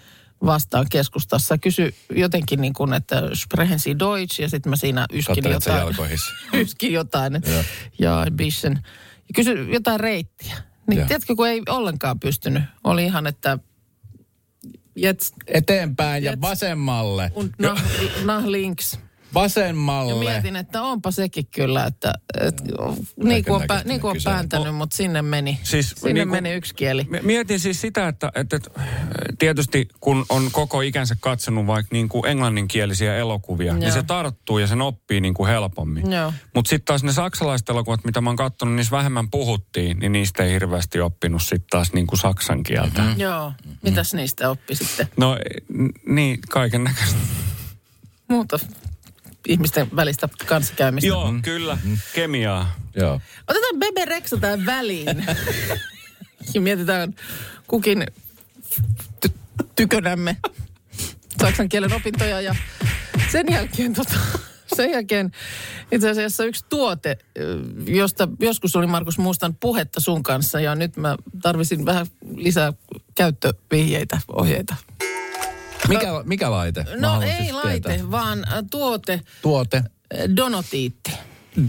vastaan 0.46 0.86
keskustassa. 0.92 1.58
Kysy 1.58 1.96
jotenkin 2.10 2.62
niin 2.62 2.74
kuin, 2.74 2.94
että 2.94 3.22
sprechen 3.34 3.80
Sie 3.80 3.96
Deutsch, 4.00 4.42
ja 4.42 4.50
sitten 4.50 4.70
mä 4.70 4.76
siinä 4.76 5.06
yskin 5.14 5.36
Kattelet 5.36 5.66
jotain 5.66 6.20
yskin 6.62 6.94
jotain. 6.94 7.42
Ja 8.00 8.22
ein 8.22 8.38
bisschen. 8.38 8.74
Ja 9.18 9.34
kysy 9.36 9.52
jotain 9.74 10.00
reittiä. 10.00 10.56
Niin 10.88 10.98
Joo. 10.98 11.08
tiedätkö, 11.08 11.36
kun 11.36 11.48
ei 11.48 11.62
ollenkaan 11.70 12.20
pystynyt. 12.20 12.64
Oli 12.84 13.06
ihan, 13.06 13.28
että 13.28 13.60
jetzt 14.96 15.34
Eteenpäin 15.48 16.24
ja 16.24 16.32
Jets. 16.32 16.42
vasemmalle. 16.42 17.32
und 17.36 17.54
nach, 17.60 17.84
nach 18.26 18.46
links. 18.46 19.00
Ja 19.36 19.42
Vasemmalle. 19.42 20.32
mietin, 20.32 20.56
että 20.56 20.82
onpa 20.82 21.12
sekin 21.12 21.48
kyllä, 21.48 21.86
että, 21.86 22.14
että 22.42 22.64
niin 23.24 23.46
kuin 23.46 23.56
on, 23.56 23.68
pä, 23.68 23.82
niin 23.86 24.06
on 24.06 24.16
pääntänyt, 24.24 24.76
mutta 24.76 24.98
sinne 24.98 25.22
meni, 25.22 25.60
Siis 25.64 25.90
sinne 25.90 26.14
niin 26.14 26.30
meni 26.30 26.54
yksi 26.54 26.76
kieli. 26.76 27.08
Mietin 27.22 27.60
siis 27.60 27.82
sitä, 27.82 28.08
että, 28.08 28.32
että, 28.36 28.56
että 28.56 28.70
tietysti 29.40 29.88
kun 30.00 30.26
on 30.30 30.50
koko 30.52 30.82
ikänsä 30.82 31.16
katsonut 31.20 31.68
vaikka 31.68 31.90
niin 31.96 32.10
kuin 32.10 32.26
englanninkielisiä 32.26 33.18
elokuvia, 33.18 33.68
Joo. 33.68 33.78
niin 33.78 33.92
se 33.92 34.04
tarttuu 34.04 34.58
ja 34.60 34.68
sen 34.68 34.82
oppii 34.82 35.22
niin 35.22 35.34
kuin 35.34 35.50
helpommin. 35.50 36.06
Mutta 36.56 36.70
sitten 36.70 36.86
taas 36.86 37.04
ne 37.04 37.14
saksalaiset 37.14 37.70
elokuvat, 37.70 38.06
mitä 38.06 38.22
mä 38.22 38.30
oon 38.30 38.38
katsonut, 38.38 38.76
niissä 38.76 38.98
vähemmän 38.98 39.30
puhuttiin, 39.30 40.00
niin 40.00 40.12
niistä 40.12 40.44
ei 40.44 40.52
hirveästi 40.52 41.02
oppinut 41.02 41.42
sitten 41.44 41.68
taas 41.70 41.94
niin 41.94 42.08
kuin 42.08 42.20
saksan 42.20 42.64
kieltä. 42.64 43.02
Mm-hmm. 43.02 43.20
Joo, 43.20 43.54
mitäs 43.82 44.14
niistä 44.14 44.50
oppi 44.50 44.76
sitten? 44.76 45.08
No 45.18 45.38
niin, 46.08 46.40
kaiken 46.50 46.84
näköistä. 46.84 47.20
Muuta 48.30 48.60
ihmisten 49.48 49.88
välistä 49.96 50.30
kanssakäymistä. 50.46 51.08
Joo, 51.08 51.32
mm. 51.32 51.42
kyllä. 51.42 51.78
Kemiaa. 52.14 52.76
Joo. 52.96 53.22
Otetaan 53.48 53.80
Bebe 53.80 54.06
Rexha 54.06 54.38
tähän 54.38 54.66
väliin. 54.66 55.26
ja 56.54 56.62
mietitään 56.62 57.16
kukin 57.68 58.06
ty- 59.26 59.34
tykönämme 59.76 60.38
saksan 61.42 61.70
kielen 61.70 61.94
opintoja 61.94 62.42
ja 62.42 62.56
sen 63.32 63.46
jälkeen 63.52 63.94
tota, 63.94 64.16
sen 64.76 64.92
jälkeen 64.92 65.32
itse 65.92 66.10
asiassa 66.10 66.46
yksi 66.46 66.66
tuote, 66.70 67.18
josta 67.86 68.28
joskus 68.40 68.76
oli 68.76 68.88
Markus 68.88 69.18
Mustan 69.18 69.56
puhetta 69.56 70.00
sun 70.00 70.24
kanssa 70.24 70.60
ja 70.60 70.76
nyt 70.76 70.98
mä 70.98 71.16
tarvisin 71.42 71.86
vähän 71.86 72.08
lisää 72.36 72.74
käyttövihjeitä, 73.16 74.22
ohjeita. 74.28 74.76
Mikä, 75.88 76.08
mikä 76.24 76.52
laite? 76.52 76.86
No 77.00 77.22
ei 77.22 77.52
laite, 77.54 77.90
tietää. 77.90 78.12
vaan 78.12 78.40
äh, 78.54 78.64
tuote, 78.72 79.22
Tuote. 79.42 79.78
äh, 79.78 79.84
donatiitti. 80.36 81.12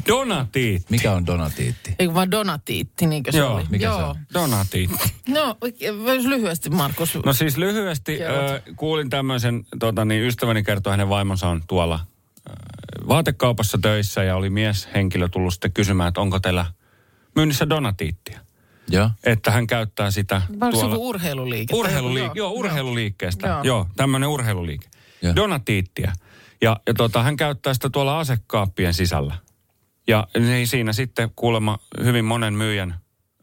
Donatiitti. 0.09 0.87
Mikä 0.91 1.13
on 1.13 1.27
donatiitti? 1.27 1.95
Eikö 1.99 2.15
vaan 2.15 2.31
donatiitti, 2.31 3.07
niinkö 3.07 3.33
se 3.33 3.39
Joo, 3.39 3.55
oli? 3.55 3.65
mikä 3.71 3.93
se 3.93 3.99
Joo. 3.99 4.11
on? 4.11 4.17
Donatiitti. 4.35 5.13
No, 5.29 5.57
jos 6.15 6.25
lyhyesti 6.25 6.71
Markus. 6.71 7.19
No 7.27 7.33
siis 7.33 7.57
lyhyesti 7.57 8.17
Kerrot. 8.19 8.51
ö, 8.51 8.63
kuulin 8.77 9.11
tämmöisen, 9.11 9.65
tota, 9.79 10.05
niin 10.05 10.23
ystäväni 10.23 10.63
kertoi, 10.63 10.91
hänen 10.91 11.09
vaimonsa 11.09 11.49
on 11.49 11.63
tuolla 11.67 12.01
ö, 12.51 12.53
vaatekaupassa 13.09 13.79
töissä 13.83 14.23
ja 14.25 14.37
oli 14.37 14.51
mieshenkilö 14.51 15.29
tullut 15.29 15.55
sitten 15.55 15.73
kysymään, 15.73 16.09
että 16.09 16.21
onko 16.21 16.41
teillä 16.41 16.67
myynnissä 17.37 17.69
donatiittia. 17.69 18.41
Joo. 18.89 19.11
Että 19.25 19.51
hän 19.51 19.67
käyttää 19.67 20.11
sitä 20.11 20.43
se 20.49 20.71
tuolla... 20.71 20.97
urheiluliike? 20.97 21.75
Urheiluliike, 21.77 22.31
joo, 22.35 22.49
joku- 22.49 22.59
urheiluliikkeestä. 22.59 23.47
Joo. 23.47 23.57
Joo, 23.57 23.65
joo 23.65 23.87
tämmöinen 23.97 24.29
urheiluliike. 24.29 24.89
Joo. 25.23 25.37
Donatiittia. 25.37 26.13
Ja, 26.63 26.81
ja 26.87 26.95
tota, 26.95 27.23
hän 27.23 27.37
käyttää 27.37 27.75
sitä 27.75 27.91
tuolla 27.91 28.21
asekaappien 28.21 28.95
sisällä. 28.95 29.35
Ja 30.07 30.27
niin 30.39 30.69
siinä 30.69 30.93
sitten 30.93 31.31
kuulemma 31.37 31.79
hyvin 32.05 32.25
monen 32.25 32.55
myyjän 32.55 32.95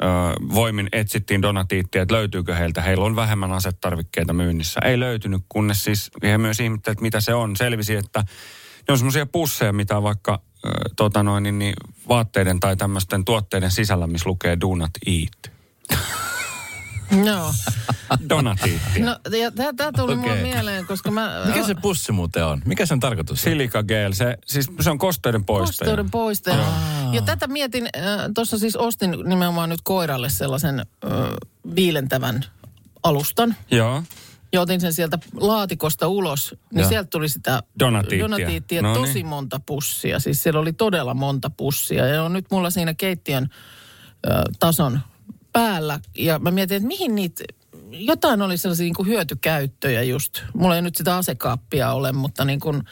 ö, 0.02 0.06
voimin 0.54 0.90
etsittiin 0.92 1.42
donatiittia, 1.42 2.02
että 2.02 2.16
löytyykö 2.16 2.56
heiltä. 2.56 2.82
Heillä 2.82 3.06
on 3.06 3.16
vähemmän 3.16 3.52
asetarvikkeita 3.52 4.34
myynnissä. 4.34 4.80
Ei 4.84 5.00
löytynyt, 5.00 5.42
kunnes 5.50 5.84
siis 5.84 6.12
he 6.24 6.38
myös 6.38 6.60
ihmettelivät, 6.60 6.96
että 6.98 7.02
mitä 7.02 7.22
se 7.22 7.34
on. 7.34 7.56
Selvisi, 7.56 7.96
että 7.96 8.20
ne 8.88 8.92
on 8.92 8.98
semmoisia 8.98 9.26
pusseja, 9.26 9.74
mitä 9.74 10.04
vaikka 10.04 10.42
tota 10.96 11.24
noin, 11.24 11.44
niin, 11.44 11.60
niin, 11.60 11.74
vaatteiden 12.08 12.60
tai 12.60 12.76
tämmöisten 12.76 13.26
tuotteiden 13.26 13.72
sisällä, 13.72 14.08
missä 14.08 14.30
lukee 14.30 14.58
do 14.62 14.76
not 14.76 14.92
eat. 15.06 15.52
Joo. 17.26 17.54
Donatiitti. 18.30 19.00
No, 19.00 19.18
ja 19.36 19.52
tämä 19.78 19.92
tuli 19.92 20.14
okay. 20.14 20.16
mulle 20.16 20.42
mieleen, 20.42 20.86
koska 20.86 21.12
mä... 21.12 21.44
Mikä 21.46 21.64
se 21.64 21.76
pussi 21.76 22.12
muuten 22.12 22.46
on? 22.46 22.62
Mikä 22.66 22.86
sen 22.86 23.00
tarkoitus 23.00 23.32
on? 23.32 23.38
Silica 23.38 23.84
gel, 23.84 24.14
se, 24.14 24.38
siis 24.46 24.72
se 24.80 24.90
on 24.90 24.98
kosteuden 24.98 25.46
poistaja. 25.46 25.68
Kosteuden 25.68 26.12
poistaja. 26.12 26.66
Ja 27.12 27.22
tätä 27.22 27.48
mietin, 27.48 27.86
äh, 27.98 28.02
tuossa 28.36 28.58
siis 28.58 28.76
ostin 28.76 29.16
nimenomaan 29.26 29.70
nyt 29.70 29.80
koiralle 29.84 30.30
sellaisen 30.30 30.80
äh, 30.80 31.12
viilentävän 31.76 32.46
alustan. 33.04 33.56
Joo. 33.72 34.04
Ja 34.54 34.62
otin 34.62 34.82
sen 34.82 34.94
sieltä 34.94 35.20
laatikosta 35.34 36.08
ulos, 36.08 36.56
niin 36.72 36.80
Joo. 36.80 36.90
sieltä 36.90 37.10
tuli 37.10 37.30
sitä 37.30 37.64
Donatiittia. 37.80 38.24
donatiittia 38.24 38.82
No 38.82 38.94
tosi 38.94 39.14
niin. 39.14 39.26
monta 39.26 39.60
pussia. 39.66 40.20
Siis 40.20 40.44
siellä 40.44 40.60
oli 40.60 40.74
todella 40.74 41.14
monta 41.14 41.50
pussia. 41.50 42.08
Ja 42.08 42.24
on 42.24 42.34
nyt 42.34 42.46
mulla 42.52 42.70
siinä 42.70 42.94
keittiön 42.94 43.50
ö, 44.28 44.30
tason 44.60 45.00
päällä. 45.54 46.00
Ja 46.18 46.40
mä 46.40 46.52
mietin, 46.52 46.78
että 46.78 46.88
mihin 46.88 47.16
niitä, 47.16 47.44
jotain 47.92 48.42
oli 48.42 48.58
sellaisia 48.58 48.84
niin 48.84 48.94
kuin 48.94 49.08
hyötykäyttöjä 49.08 50.04
just. 50.04 50.42
Mulla 50.54 50.76
ei 50.76 50.82
nyt 50.82 50.96
sitä 50.96 51.16
asekaappia 51.18 51.94
ole, 51.94 52.12
mutta 52.12 52.46
niin 52.46 52.60
kuin, 52.60 52.84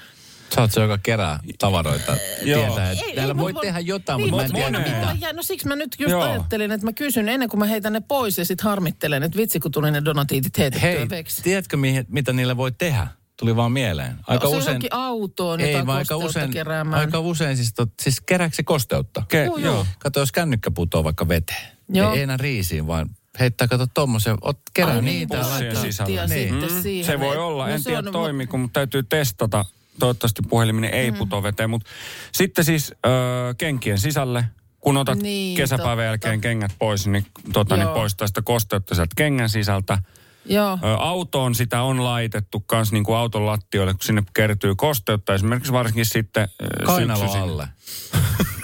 Sä 0.56 0.62
oot 0.62 0.72
se, 0.72 0.82
joka 0.82 0.98
kerää 1.04 1.40
tavaroita. 1.60 2.18
Joo. 2.44 2.66
Tietää, 2.66 2.92
että 2.92 3.04
täällä 3.16 3.38
voi 3.38 3.54
mut- 3.54 3.62
tehdä 3.62 3.80
jotain, 3.80 4.18
niin, 4.18 4.30
mutta 4.30 4.52
mä 4.54 4.58
en 4.60 4.74
tiedä 4.74 4.80
mitä. 4.80 5.18
Ja, 5.28 5.34
no 5.34 5.44
siksi 5.44 5.68
mä 5.68 5.76
nyt 5.76 5.96
just 6.00 6.12
Joo. 6.12 6.22
ajattelin, 6.22 6.72
että 6.72 6.86
mä 6.86 6.94
kysyn 6.94 7.30
ennen 7.30 7.50
kuin 7.50 7.60
mä 7.60 7.66
heitän 7.66 7.94
ne 7.94 8.00
pois 8.08 8.38
ja 8.38 8.46
sitten 8.46 8.64
harmittelen, 8.64 9.24
että 9.24 9.38
vitsi 9.38 9.60
kun 9.60 9.72
tuli 9.72 9.92
ne 9.92 10.06
donatiitit 10.06 10.58
heitettyä 10.58 10.90
Hei, 10.90 11.10
veksi. 11.10 11.42
tiedätkö 11.44 11.78
mihin, 11.78 12.06
mitä 12.10 12.34
niille 12.34 12.58
voi 12.58 12.72
tehdä? 12.72 13.08
Tuli 13.38 13.56
vaan 13.56 13.72
mieleen. 13.72 14.16
Aika 14.28 14.44
no, 14.46 14.50
se 14.52 14.58
usein... 14.58 14.68
johonkin 14.70 14.94
autoon 14.94 15.60
Ei, 15.62 15.72
jotain 15.72 15.90
aika 15.90 16.16
usein, 16.18 16.52
keräämään. 16.52 17.00
aika 17.02 17.20
usein 17.20 17.58
siis, 17.58 17.74
tot, 17.74 17.90
siis 18.02 18.22
kerääkö 18.22 18.56
se 18.56 18.64
kosteutta? 18.64 19.24
Ke, 19.28 19.46
Joo, 19.46 19.58
joo. 19.58 19.86
Kato, 20.00 20.20
jos 20.20 20.32
kännykkä 20.32 20.72
putoo 20.72 21.04
vaikka 21.04 21.28
veteen. 21.28 21.68
Joo. 21.90 22.14
Ei 22.14 22.22
enää 22.22 22.38
riisiin, 22.38 22.88
vaan 22.88 23.10
heittää, 23.40 23.68
kato 23.68 23.88
tommosen, 23.94 24.38
ot, 24.42 24.60
kerää 24.74 24.96
Ai 24.96 25.02
niitä 25.02 25.36
ja 25.38 25.44
pussien 25.44 25.64
laittaa. 25.66 25.84
sisällä. 25.84 26.28
Niin. 26.28 26.50
sitten 26.54 26.72
Mm, 26.78 26.82
siihen. 26.82 27.06
se 27.06 27.20
voi 27.20 27.38
olla, 27.38 27.68
No 27.68 27.74
en 27.74 27.84
tiedä 27.84 27.98
on- 28.00 28.12
toimiiko, 28.12 28.58
mutta 28.58 28.80
täytyy 28.80 29.04
testata. 29.04 29.66
Toivottavasti 30.00 30.42
puheliminen 30.50 30.94
ei 30.94 31.12
puto 31.12 31.44
veteen, 31.44 31.70
mutta 31.70 31.90
sitten 32.32 32.66
siis 32.66 32.94
ö, 33.06 33.10
kenkien 33.58 33.98
sisälle, 33.98 34.46
kun 34.80 34.98
otat 34.98 35.20
Niin, 35.22 35.58
kesäpäivän 35.58 35.92
totta. 35.96 36.04
jälkeen 36.04 36.42
kengät 36.42 36.72
pois, 36.80 37.08
niin, 37.08 37.26
tota, 37.54 37.78
niin 37.78 37.88
poistaa 37.90 38.28
sitä 38.28 38.42
kosteutta 38.42 38.96
sieltä 38.96 39.14
kengän 39.16 39.50
sisältä. 39.50 39.98
Joo. 40.46 40.80
Ö, 40.84 40.96
autoon 40.98 41.56
sitä 41.56 41.82
on 41.82 42.04
laitettu 42.04 42.60
kans 42.60 42.92
niin 42.92 43.04
kuin 43.04 43.18
auton 43.18 43.46
lattioille, 43.46 43.94
kun 43.94 44.04
sinne 44.04 44.24
kertyy 44.34 44.76
kosteutta. 44.76 45.34
Esimerkiksi 45.34 45.74
varsinkin 45.74 46.06
sitten 46.06 46.48
Kainalo 46.86 47.32
alle. 47.32 47.68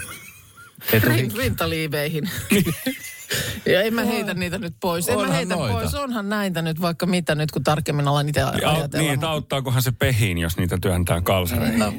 Rintaliiveihin. 1.36 2.30
ja 3.72 3.82
en 3.82 3.94
mä 3.94 4.04
heitä 4.04 4.34
niitä 4.34 4.58
nyt 4.58 4.74
pois. 4.80 5.08
En 5.08 5.18
mä 5.18 5.26
heitä 5.32 5.54
noita. 5.54 5.74
pois. 5.78 5.94
Onhan 5.94 6.28
näitä 6.28 6.62
nyt 6.62 6.80
vaikka 6.80 7.06
mitä 7.06 7.34
nyt, 7.34 7.50
kun 7.50 7.62
tarkemmin 7.62 8.08
alan 8.08 8.28
itse 8.28 8.40
Ja, 8.40 8.46
ajatella. 8.48 9.02
niin, 9.02 9.14
että 9.14 9.30
auttaakohan 9.30 9.82
se 9.82 9.92
pehiin, 9.92 10.38
jos 10.38 10.56
niitä 10.56 10.78
työntää 10.82 11.20
kalsareihin. 11.20 11.78
No, 11.78 11.92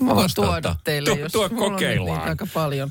mä 0.00 0.14
voin 0.14 0.30
tuoda 0.34 0.76
teille, 0.84 1.10
Tuo- 1.10 1.18
jos 1.18 1.32
tuo 1.32 1.44
on 1.44 1.50
kokeillaan. 1.56 2.18
niitä 2.18 2.30
aika 2.30 2.46
paljon. 2.54 2.90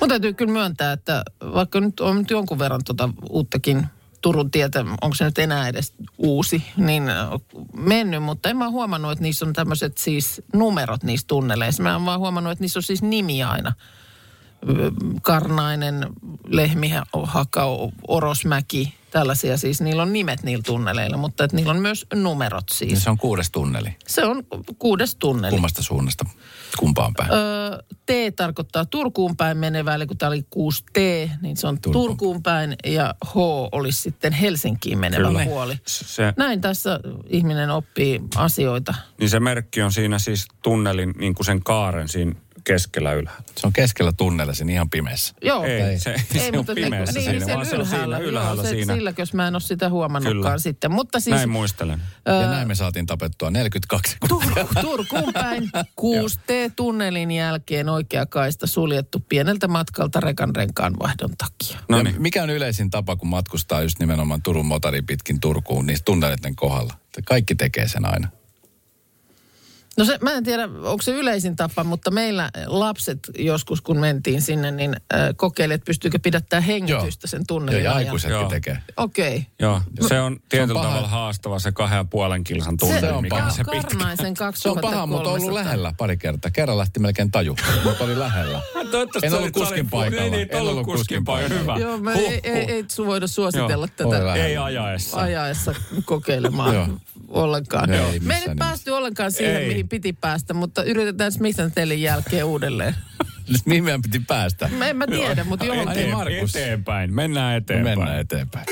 Mun 0.00 0.08
täytyy 0.08 0.32
kyllä 0.34 0.52
myöntää, 0.52 0.92
että 0.92 1.22
vaikka 1.54 1.80
nyt 1.80 2.00
on 2.00 2.18
nyt 2.18 2.30
jonkun 2.30 2.58
verran 2.58 2.80
tuota 2.84 3.08
uuttakin 3.30 3.86
Turun 4.26 4.50
tietä, 4.50 4.84
onko 5.00 5.14
se 5.14 5.24
nyt 5.24 5.38
enää 5.38 5.68
edes 5.68 5.94
uusi, 6.18 6.62
niin 6.76 7.04
mennyt, 7.76 8.22
mutta 8.22 8.48
en 8.48 8.56
mä 8.56 8.70
huomannut, 8.70 9.12
että 9.12 9.22
niissä 9.22 9.46
on 9.46 9.52
tämmöiset 9.52 9.98
siis 9.98 10.42
numerot 10.54 11.02
niissä 11.02 11.26
tunneleissa. 11.26 11.82
Mä 11.82 11.92
oon 11.92 12.06
vaan 12.06 12.20
huomannut, 12.20 12.52
että 12.52 12.64
niissä 12.64 12.78
on 12.78 12.82
siis 12.82 13.02
nimi 13.02 13.42
aina. 13.42 13.72
Karnainen, 15.22 16.06
Lehmihaka, 16.46 17.66
Orosmäki, 18.08 18.94
tällaisia 19.16 19.56
siis. 19.56 19.80
Niillä 19.80 20.02
on 20.02 20.12
nimet 20.12 20.42
niillä 20.42 20.62
tunneleilla, 20.66 21.16
mutta 21.16 21.44
että 21.44 21.56
niillä 21.56 21.70
on 21.70 21.80
myös 21.80 22.06
numerot 22.14 22.64
niin 22.80 22.90
siis. 22.90 23.04
se 23.04 23.10
on 23.10 23.18
kuudes 23.18 23.50
tunneli. 23.50 23.96
Se 24.06 24.24
on 24.24 24.42
kuudes 24.78 25.16
tunneli. 25.16 25.50
Kummasta 25.50 25.82
suunnasta 25.82 26.24
kumpaan 26.78 27.12
päin. 27.16 27.30
Öö, 27.32 27.78
T 28.06 28.36
tarkoittaa 28.36 28.84
Turkuun 28.84 29.36
päin 29.36 29.58
menevää, 29.58 29.94
eli 29.94 30.06
kun 30.06 30.18
tämä 30.18 30.28
oli 30.28 30.46
6T, 30.56 31.30
niin 31.42 31.56
se 31.56 31.66
on 31.66 31.80
Turkuun. 31.80 32.06
Turkuun, 32.06 32.42
päin 32.42 32.76
ja 32.86 33.14
H 33.26 33.36
olisi 33.72 34.02
sitten 34.02 34.32
Helsinkiin 34.32 34.98
menevä 34.98 35.28
Kyllä. 35.28 35.44
puoli. 35.44 35.74
Se, 35.86 36.32
Näin 36.36 36.60
tässä 36.60 37.00
ihminen 37.28 37.70
oppii 37.70 38.20
asioita. 38.36 38.94
niin 39.20 39.30
se 39.30 39.40
merkki 39.40 39.82
on 39.82 39.92
siinä 39.92 40.18
siis 40.18 40.46
tunnelin 40.62 41.14
niin 41.18 41.34
kuin 41.34 41.46
sen 41.46 41.62
kaaren 41.62 42.08
siinä 42.08 42.34
keskellä 42.66 43.12
ylhäällä. 43.12 43.44
Se 43.60 43.66
on 43.66 43.72
keskellä 43.72 44.12
tunnella 44.12 44.54
siinä 44.54 44.72
ihan 44.72 44.90
pimeässä. 44.90 45.34
Joo. 45.42 45.64
Ei, 45.64 45.98
se, 45.98 46.14
se 46.32 46.46
on 46.48 46.56
mutta 46.56 46.74
pimeässä 46.74 47.12
niin, 47.18 47.24
siinä, 47.24 47.38
siellä 47.44 47.54
vaan 47.54 47.66
se 47.66 47.76
on 47.76 47.86
siinä 47.86 48.04
ylhäällä. 48.04 48.28
ylhäällä 48.28 48.62
Joo, 48.62 48.64
se, 48.64 48.68
siinä. 48.70 48.94
Silläkös 48.94 49.32
mä 49.34 49.48
en 49.48 49.54
ole 49.54 49.60
sitä 49.60 49.88
huomannutkaan 49.88 50.42
Kyllä. 50.42 50.58
sitten. 50.58 50.92
Mutta 50.92 51.20
siis 51.20 51.36
Näin 51.36 51.48
muistelen. 51.50 52.02
Ja 52.26 52.50
näin 52.50 52.68
me 52.68 52.74
saatiin 52.74 53.06
tapettua 53.06 53.50
42 53.50 54.16
Tur- 54.28 54.80
Turkuun 54.80 55.32
päin 55.32 55.70
6T-tunnelin 56.00 57.30
jälkeen 57.30 57.88
oikea 57.88 58.26
kaista 58.26 58.66
suljettu 58.66 59.20
pieneltä 59.28 59.68
matkalta 59.68 60.20
rekan 60.20 60.56
renkaan 60.56 60.94
vaihdon 60.98 61.30
takia. 61.38 61.78
No 61.88 62.02
niin. 62.02 62.22
mikä 62.22 62.42
on 62.42 62.50
yleisin 62.50 62.90
tapa, 62.90 63.16
kun 63.16 63.28
matkustaa 63.28 63.82
just 63.82 63.98
nimenomaan 63.98 64.42
Turun 64.42 64.66
motari 64.66 65.02
pitkin 65.02 65.40
Turkuun, 65.40 65.86
niin 65.86 65.98
tunneleiden 66.04 66.56
kohdalla? 66.56 66.94
Että 67.04 67.22
Kaikki 67.24 67.54
tekee 67.54 67.88
sen 67.88 68.04
aina. 68.04 68.28
No 69.98 70.04
se, 70.04 70.18
mä 70.22 70.32
en 70.32 70.44
tiedä, 70.44 70.64
onko 70.64 71.02
se 71.02 71.10
yleisin 71.12 71.56
tapa, 71.56 71.84
mutta 71.84 72.10
meillä 72.10 72.50
lapset 72.66 73.18
joskus, 73.38 73.80
kun 73.80 73.98
mentiin 73.98 74.42
sinne, 74.42 74.70
niin 74.70 74.96
äh, 75.14 75.20
kokeili, 75.36 75.74
että 75.74 75.84
pystyykö 75.84 76.18
pidättää 76.18 76.60
hengitystä 76.60 77.26
sen 77.26 77.38
Joo, 77.38 77.44
tunnelin 77.48 77.84
ja 77.84 77.90
ajan. 77.90 77.98
aikuisetkin 77.98 78.40
Joo. 78.40 78.48
tekee. 78.48 78.78
Okei. 78.96 79.36
Okay. 79.36 79.42
Joo, 79.60 79.80
se 80.08 80.20
on 80.20 80.36
tietyllä 80.48 80.74
paha. 80.74 80.88
tavalla 80.88 81.08
haastava 81.08 81.58
se 81.58 81.72
kahden 81.72 81.96
ja 81.96 82.04
puolen 82.04 82.44
kilsan 82.44 82.74
Se, 82.74 82.86
tunne, 82.86 83.12
on 83.12 83.22
mikä 83.22 83.36
paha. 83.36 83.50
se 83.50 83.64
pitkä. 83.64 83.80
Karnaisen 83.80 84.34
2300. 84.34 84.52
Se 84.62 84.68
on 84.68 84.78
paha, 84.80 85.06
mutta 85.06 85.28
on 85.30 85.40
ollut 85.40 85.52
lähellä 85.52 85.92
pari 85.98 86.16
kertaa. 86.16 86.50
Kerran 86.50 86.78
lähti 86.78 87.00
melkein 87.00 87.30
taju, 87.30 87.56
mutta 87.84 88.04
oli 88.04 88.18
lähellä. 88.18 88.60
En 89.22 89.34
ollut 89.34 89.52
kuskin 89.52 89.78
salin- 89.78 89.90
paikalla. 89.90 90.22
Niin, 90.22 90.32
niin, 90.32 90.48
En 90.50 90.60
ollut 90.62 90.84
kuskin 90.86 91.24
paikalla. 91.24 91.60
Hyvä. 91.60 91.76
Joo, 91.76 91.98
me 91.98 92.12
Huh, 92.14 92.20
ei, 92.20 92.40
ei, 92.42 92.62
huh. 92.62 92.70
ei 92.70 92.82
su- 92.82 93.06
voida 93.06 93.26
suositella 93.26 93.76
Oli 93.76 94.10
tätä. 94.20 94.34
Ei 94.34 94.56
ajaessa. 94.56 95.20
ajaessa 95.20 95.74
kokeilemaan 96.04 96.74
Joo. 96.74 96.88
ollenkaan. 97.28 97.92
Ei 97.92 98.20
Me 98.20 98.34
ei 98.34 98.48
nyt 98.48 98.58
päästy 98.58 98.90
ollenkaan 98.90 99.32
siihen, 99.32 99.56
Ei. 99.62 99.84
Mihin 99.86 100.02
piti 100.02 100.12
päästä, 100.12 100.54
mutta 100.54 100.82
yritetään 100.82 101.32
Smith 101.32 101.58
Tellin 101.74 102.02
jälkeen 102.02 102.44
uudelleen. 102.44 102.94
Nyt 103.52 103.66
Mihin 103.66 103.84
meidän 103.84 104.02
piti 104.02 104.20
päästä? 104.20 104.68
Mä 104.68 104.88
en 104.88 104.96
mä 104.96 105.06
tiedä, 105.06 105.44
mutta 105.44 105.64
johonkin. 105.64 105.98
Eteen, 105.98 106.16
Markus. 106.16 106.56
eteenpäin, 106.56 107.14
mennään 107.14 107.56
eteenpäin. 107.56 107.98
Mennään 107.98 108.20
eteenpäin. 108.20 108.66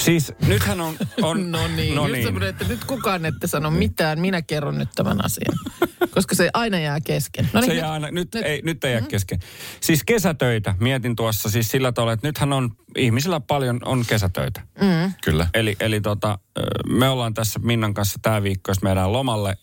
Siis 0.00 0.32
nythän 0.46 0.80
on... 0.80 0.96
on 1.22 1.52
No 1.52 1.68
niin, 1.68 1.94
no 1.94 2.08
niin. 2.08 2.42
että 2.42 2.64
nyt 2.64 2.84
kukaan 2.84 3.24
ette 3.26 3.46
sano 3.46 3.70
mitään, 3.70 4.20
minä 4.20 4.42
kerron 4.42 4.78
nyt 4.78 4.88
tämän 4.94 5.24
asian. 5.24 5.58
Koska 6.14 6.34
se 6.34 6.50
aina 6.54 6.78
jää 6.78 7.00
kesken. 7.00 7.48
No 7.52 7.60
niin, 7.60 7.66
Se 7.68 7.72
nyt- 7.74 7.80
jää 7.82 7.92
aina, 7.92 8.10
nyt, 8.10 8.34
nyt- 8.34 8.44
Ei, 8.44 8.62
nyt 8.64 8.84
ei 8.84 8.92
jää 8.92 9.02
kesken. 9.02 9.38
Siis 9.80 10.04
kesätöitä, 10.04 10.74
mietin 10.80 11.16
tuossa 11.16 11.50
siis 11.50 11.68
sillä 11.70 11.92
tavalla, 11.92 12.12
että 12.12 12.26
nythän 12.28 12.52
on, 12.52 12.70
ihmisillä 12.96 13.40
paljon 13.40 13.80
on 13.84 14.04
kesätöitä. 14.08 14.60
Kyllä. 15.24 15.46
Eli, 15.54 15.76
eli 15.80 16.00
tota, 16.00 16.38
me 16.88 17.08
ollaan 17.08 17.34
tässä 17.34 17.60
Minnan 17.62 17.94
kanssa 17.94 18.18
tämä 18.22 18.42
viikko, 18.42 18.70
jos 18.70 18.82
meidän 18.82 19.12
lomalle. 19.12 19.56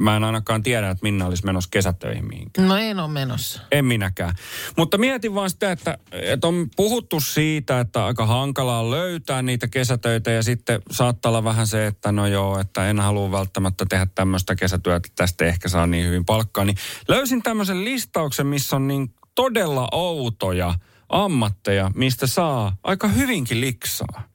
Mä 0.00 0.16
en 0.16 0.24
ainakaan 0.24 0.62
tiedä, 0.62 0.90
että 0.90 1.02
Minna 1.02 1.26
olisi 1.26 1.44
menossa 1.44 1.70
kesätöihin 1.70 2.28
mihinkään. 2.28 2.68
No 2.68 2.76
en 2.76 3.00
ole 3.00 3.08
menossa. 3.08 3.60
En 3.72 3.84
minäkään. 3.84 4.34
Mutta 4.76 4.98
mietin 4.98 5.34
vaan 5.34 5.50
sitä, 5.50 5.72
että, 5.72 5.98
että 6.12 6.46
on 6.46 6.68
puhuttu 6.76 7.20
siitä, 7.20 7.80
että 7.80 8.06
aika 8.06 8.26
hankalaa 8.26 8.80
on 8.80 8.90
löytää 8.90 9.42
niitä 9.42 9.68
kesätöitä 9.68 10.30
ja 10.30 10.42
sitten 10.42 10.82
saattaa 10.90 11.30
olla 11.30 11.44
vähän 11.44 11.66
se, 11.66 11.86
että 11.86 12.12
no 12.12 12.26
joo, 12.26 12.60
että 12.60 12.90
en 12.90 13.00
halua 13.00 13.30
välttämättä 13.30 13.86
tehdä 13.88 14.06
tämmöistä 14.14 14.54
kesätyötä, 14.54 14.96
että 14.96 15.10
tästä 15.16 15.44
ehkä 15.44 15.68
saa 15.68 15.86
niin 15.86 16.06
hyvin 16.06 16.24
palkkaa. 16.24 16.64
Niin 16.64 16.76
löysin 17.08 17.42
tämmöisen 17.42 17.84
listauksen, 17.84 18.46
missä 18.46 18.76
on 18.76 18.88
niin 18.88 19.14
todella 19.34 19.88
outoja 19.92 20.74
ammatteja, 21.08 21.90
mistä 21.94 22.26
saa 22.26 22.76
aika 22.82 23.08
hyvinkin 23.08 23.60
liksaa. 23.60 24.28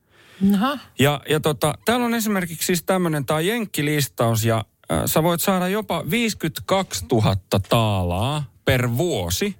Aha. 0.55 0.77
Ja, 0.99 1.21
ja 1.29 1.39
tota, 1.39 1.73
täällä 1.85 2.05
on 2.05 2.13
esimerkiksi 2.13 2.65
siis 2.65 2.83
tämmöinen, 2.83 3.25
tämä 3.25 3.37
on 3.37 3.45
jenkkilistaus 3.45 4.45
ja 4.45 4.65
sä 5.05 5.23
voit 5.23 5.41
saada 5.41 5.67
jopa 5.67 6.03
52 6.09 7.05
000 7.11 7.35
taalaa 7.69 8.43
per 8.65 8.97
vuosi 8.97 9.55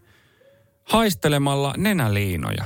haistelemalla 0.83 1.73
nenäliinoja. 1.77 2.65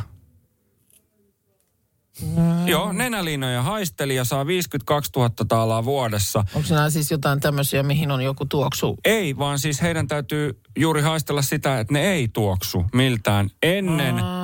Joo, 2.65 2.93
nenäliinoja 2.93 3.61
haisteli 3.61 4.15
ja 4.15 4.23
saa 4.23 4.47
52 4.47 5.11
000 5.15 5.29
taalaa 5.47 5.85
vuodessa. 5.85 6.45
Onko 6.55 6.67
nämä 6.69 6.89
siis 6.89 7.11
jotain 7.11 7.39
tämmöisiä, 7.39 7.83
mihin 7.83 8.11
on 8.11 8.21
joku 8.21 8.45
tuoksu? 8.45 8.97
Ei, 9.05 9.37
vaan 9.37 9.59
siis 9.59 9.81
heidän 9.81 10.07
täytyy 10.07 10.59
juuri 10.77 11.01
haistella 11.01 11.41
sitä, 11.41 11.79
että 11.79 11.93
ne 11.93 12.11
ei 12.11 12.27
tuoksu 12.27 12.85
miltään 12.93 13.49
ennen 13.63 14.19
Aa. 14.19 14.42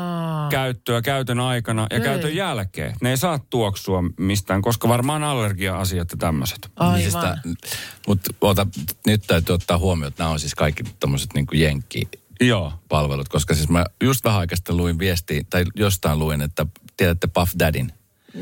Käyttöä, 0.49 1.01
käytön 1.01 1.39
aikana 1.39 1.87
ja 1.89 1.97
Ei. 1.97 2.03
käytön 2.03 2.35
jälkeen. 2.35 2.95
Ne 3.01 3.09
ei 3.09 3.17
saa 3.17 3.39
tuoksua 3.49 4.03
mistään, 4.17 4.61
koska 4.61 4.87
varmaan 4.87 5.23
allergia-asiat 5.23 6.11
ja 6.11 6.17
tämmöiset. 6.17 6.69
Niin 6.79 7.15
Aivan. 7.15 7.37
Mutta 8.07 8.67
nyt 9.05 9.23
täytyy 9.27 9.55
ottaa 9.55 9.77
huomioon, 9.77 10.07
että 10.07 10.23
nämä 10.23 10.31
on 10.31 10.39
siis 10.39 10.55
kaikki 10.55 10.83
tämmöiset 10.99 11.33
niin 11.33 11.47
jenkki 11.53 12.09
Joo. 12.41 12.73
palvelut, 12.89 13.29
koska 13.29 13.53
siis 13.53 13.69
mä 13.69 13.85
just 14.03 14.23
vähän 14.23 14.39
aikaa 14.39 14.57
luin 14.69 14.99
viestiä, 14.99 15.41
tai 15.49 15.65
jostain 15.75 16.19
luin, 16.19 16.41
että 16.41 16.65
tiedätte 16.97 17.27
Puff 17.27 17.53
Daddyn. 17.59 17.93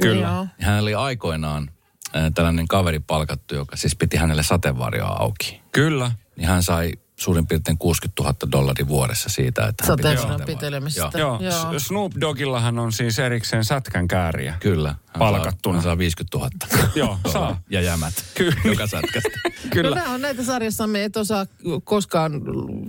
Kyllä. 0.02 0.28
Joo. 0.28 0.48
Hän 0.60 0.82
oli 0.82 0.94
aikoinaan 0.94 1.72
äh, 2.16 2.32
tällainen 2.36 2.68
kaveri 2.68 3.00
palkattu, 3.00 3.56
joka 3.56 3.76
siis 3.76 3.96
piti 3.96 4.18
hänelle 4.18 4.44
sateenvarjoa 4.44 5.10
auki. 5.20 5.62
Kyllä. 5.72 6.12
Niin 6.36 6.48
hän 6.48 6.64
sai 6.64 6.94
suurin 7.20 7.48
piirtein 7.48 7.78
60 7.78 8.24
000 8.24 8.36
dollaria 8.52 8.88
vuodessa 8.88 9.30
siitä, 9.30 9.68
että 9.68 9.84
hän 9.88 9.98
sateenvarjoa. 9.98 10.46
pitelemisestä. 10.46 11.20
Joo, 11.20 11.40
Joo. 11.42 11.80
Snoop 11.80 12.12
Dogillahan 12.22 12.80
on 12.80 12.92
siis 12.92 13.20
erikseen 13.20 13.66
sätkän 13.66 14.08
kääriä. 14.08 14.58
kyllä. 14.60 14.90
Hän 14.90 15.20
Palkattuna. 15.20 15.82
Saa, 15.82 15.90
hän 15.90 15.98
saa 15.98 15.98
50 15.98 16.38
000. 16.38 16.50
Joo, 16.96 17.20
saa. 17.32 17.62
Ja 17.70 17.82
jämät. 17.82 18.14
Kyllä. 18.38 18.56
Joka 18.66 18.88
sätkästä. 18.88 19.30
Kyllä. 19.74 19.90
No 19.90 19.96
nämä 19.96 20.14
on 20.14 20.22
näitä 20.22 20.44
sarjassa, 20.44 20.88
me 20.88 21.04
et 21.04 21.18
osaa 21.18 21.46
koskaan 21.84 22.42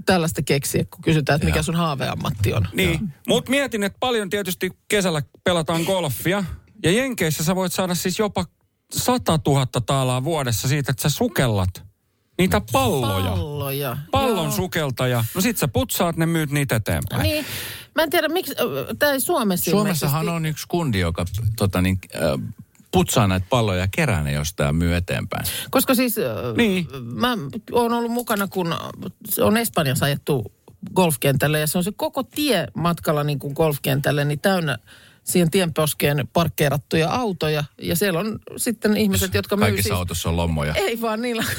tällaista 0.07 0.43
keksiä, 0.43 0.85
kun 0.85 1.03
kysytään, 1.03 1.35
että 1.37 1.47
mikä 1.47 1.63
sun 1.63 1.75
haaveammatti 1.77 2.55
on. 2.55 2.69
Niin, 2.73 3.13
mutta 3.29 3.51
mietin, 3.51 3.83
että 3.83 3.97
paljon 4.01 4.31
tietysti 4.31 4.71
kesällä 4.89 5.23
pelataan 5.45 5.83
golfia. 5.83 6.45
Ja 6.83 6.93
Jenkeissä 6.93 7.45
sä 7.45 7.55
voit 7.57 7.73
saada 7.73 7.95
siis 7.95 8.19
jopa 8.19 8.45
100 8.93 9.39
000 9.47 9.67
taalaa 9.87 10.25
vuodessa 10.25 10.69
siitä, 10.69 10.91
että 10.91 11.03
sä 11.03 11.17
sukellat 11.17 11.88
niitä 12.39 12.61
palloja. 12.73 13.31
Palloja. 13.31 13.97
Pallon 14.11 14.45
Joo. 14.45 14.51
sukeltaja. 14.57 15.25
No 15.35 15.41
sit 15.41 15.57
sä 15.59 15.69
putsaat 15.69 16.17
ne, 16.17 16.27
myyt 16.27 16.51
niitä 16.51 16.77
eteenpäin. 16.77 17.23
Niin, 17.23 17.45
mä 17.95 18.03
en 18.03 18.11
tiedä, 18.11 18.29
miksi, 18.29 18.55
tämä 18.99 19.13
ei 19.13 19.21
Suomessa 19.21 19.71
Suomessahan 19.71 20.23
ilmeisesti- 20.23 20.37
on 20.37 20.47
yksi 20.47 20.65
kundi, 20.69 21.01
joka 21.01 21.25
tota, 21.57 21.81
niin, 21.83 21.99
äh, 22.15 22.55
putsaa 22.91 23.27
näitä 23.27 23.47
palloja 23.51 23.81
ja 23.81 23.89
kerää 23.91 24.23
ne 24.23 24.33
jostain 24.33 24.77
myy 24.77 24.95
eteenpäin. 24.95 25.47
Koska 25.71 25.95
siis 25.95 26.17
Niin. 26.57 26.89
niin. 26.93 27.05
mä 27.15 27.37
oon 27.73 27.93
ollut 27.93 28.13
mukana, 28.13 28.49
kun 28.49 28.75
se 29.29 29.43
on 29.43 29.57
Espanjassa 29.57 30.05
ajettu 30.05 30.53
golfkentälle 30.95 31.59
ja 31.61 31.67
se 31.67 31.79
on 31.79 31.85
se 31.85 31.93
koko 31.97 32.23
tie 32.23 32.67
matkalla 32.75 33.25
niin 33.25 33.39
kuin 33.39 33.53
golfkentälle 33.53 34.25
niin 34.25 34.41
täynnä 34.41 34.79
siihen 35.25 35.51
tienposkeen 35.51 36.29
parkkeerattuja 36.33 37.11
autoja. 37.11 37.65
Ja 37.83 37.97
siellä 37.97 38.21
on 38.21 38.39
sitten 38.57 38.97
ihmiset, 38.97 39.35
jotka 39.35 39.57
myy 39.57 39.65
Kaikissa 39.69 39.89
siis... 39.89 39.99
autossa 39.99 40.29
on 40.29 40.37
lommoja. 40.37 40.75
Ei 40.75 41.01
vaan 41.01 41.23
niillä... 41.23 41.45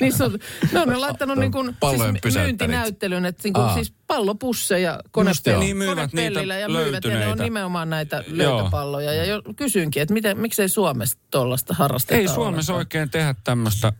Niissä 0.00 0.24
on, 0.24 0.38
ne 0.72 0.80
on 0.80 1.00
laittanut 1.00 1.38
niin 1.38 1.52
kuin, 1.52 1.76
siis 2.22 2.34
myyntinäyttelyn, 2.36 3.24
että 3.26 3.40
niin 3.44 3.52
kuin, 3.54 3.74
siis 3.74 3.92
pallopusseja 4.06 4.92
Just 4.92 5.06
konepell- 5.28 5.50
joo. 5.50 5.60
Niin 5.60 5.76
myyvät 5.76 6.10
konepellillä 6.10 6.54
niitä 6.54 6.58
ja 6.58 6.68
myyvät, 6.68 7.04
ja 7.04 7.18
ne 7.18 7.26
on 7.28 7.38
nimenomaan 7.38 7.90
näitä 7.90 8.24
löytöpalloja. 8.26 9.12
Ja 9.14 9.24
jo, 9.24 9.42
kysynkin, 9.56 10.02
että 10.02 10.14
miten, 10.14 10.38
miksei 10.40 10.68
Suomessa 10.68 11.18
tuollaista 11.30 11.74
harrasteta 11.74 12.20
Ei 12.20 12.28
Suomessa 12.28 12.74
oikein 12.74 13.10
tehdä 13.10 13.34
tämmöistä. 13.44 13.92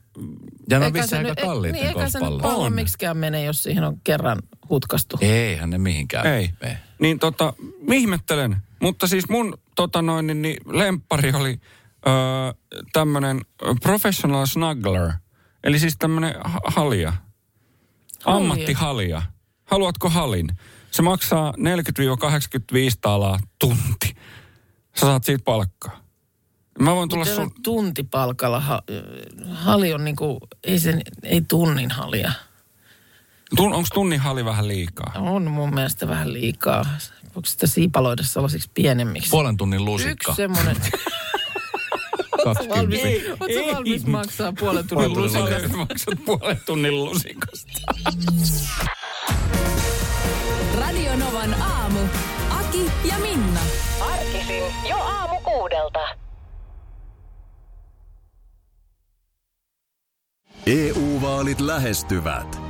Ja 0.71 0.79
ne 0.79 0.87
on 0.87 0.97
Eikä 0.97 1.07
se 1.07 1.23
nyt- 1.23 1.41
kalliit 1.41 1.73
Niin, 1.73 1.87
eikä 1.87 2.11
se 2.11 2.19
nyt 2.21 2.39
pallo 2.43 2.65
On. 2.65 2.73
miksikään 2.73 3.17
mene, 3.17 3.45
jos 3.45 3.63
siihen 3.63 3.85
on 3.85 4.01
kerran 4.05 4.39
hutkastu. 4.71 5.19
Eihän 5.21 5.71
ne 5.71 5.79
mihinkään 5.79 6.27
Ei. 6.27 6.51
mene. 6.61 6.79
Niin 6.99 7.19
tota, 7.19 7.53
ihmettelen. 7.93 8.57
Mutta 8.81 9.07
siis 9.07 9.29
mun 9.29 9.59
tota 9.75 10.03
noin, 10.03 10.27
niin, 10.27 10.43
niin 10.43 10.57
lemppari 10.67 11.33
oli 11.35 11.61
öö, 12.09 12.13
tämmönen 12.93 13.41
professional 13.83 14.47
snuggler. 14.47 15.11
Eli 15.65 15.79
siis 15.79 15.97
tämmönen 15.99 16.35
ha- 16.45 16.61
halja. 16.65 17.13
Ammattihalja. 18.25 19.23
Haluatko 19.65 20.09
halin? 20.11 20.49
Se 20.91 21.03
maksaa 21.03 21.53
40-85 21.53 21.55
taalaa 23.01 23.39
tunti. 23.59 24.17
Sä 24.95 25.01
saat 25.01 25.25
siitä 25.25 25.45
palkkaa. 25.45 26.01
Mä 26.79 26.95
voin 26.95 27.09
tulla 27.09 27.25
sun... 27.25 27.51
tuntipalkalla 27.63 28.61
ha, 28.61 28.83
hali 29.51 29.95
on 29.95 30.05
niinku, 30.05 30.39
ei, 30.65 30.81
sen, 30.81 31.03
ei 31.23 31.41
tunnin 31.49 31.91
halia. 31.91 32.33
Tun, 33.57 33.73
onko 33.73 33.89
tunnin 33.95 34.21
hali 34.21 34.45
vähän 34.45 34.69
liikaa? 34.69 35.13
On 35.17 35.51
mun 35.51 35.75
mielestä 35.75 36.09
vähän 36.09 36.33
liikaa. 36.33 36.85
Voiko 37.35 37.47
sitä 37.47 37.67
siipaloida 37.67 38.23
sellaisiksi 38.23 38.71
pienemmiksi? 38.75 39.31
Puolen 39.31 39.57
tunnin 39.57 39.85
lusikka. 39.85 40.33
Yksi 40.33 40.37
semmoinen. 40.37 40.77
Oletko 42.47 42.65
20. 42.65 42.79
valmis, 42.79 43.05
Ei, 43.05 43.31
ootko 43.31 43.47
ei. 43.49 43.75
valmis 43.75 44.07
maksaa 44.07 44.53
puolen 44.61 44.89
tunnin 44.89 45.13
lusikasta? 45.15 45.77
Maksat 45.77 46.25
puolen 46.25 46.61
tunnin 46.67 47.05
lusikasta. 47.05 47.81
Radio 50.81 51.17
Novan 51.17 51.55
aamu. 51.63 51.99
Aki 52.61 52.85
ja 53.05 53.19
Minna. 53.19 53.61
Arkisin 54.01 54.63
jo 54.89 54.97
aamu 54.97 55.41
kuudelta. 55.41 56.01
EU-vaalit 60.67 61.61
lähestyvät. 61.61 62.60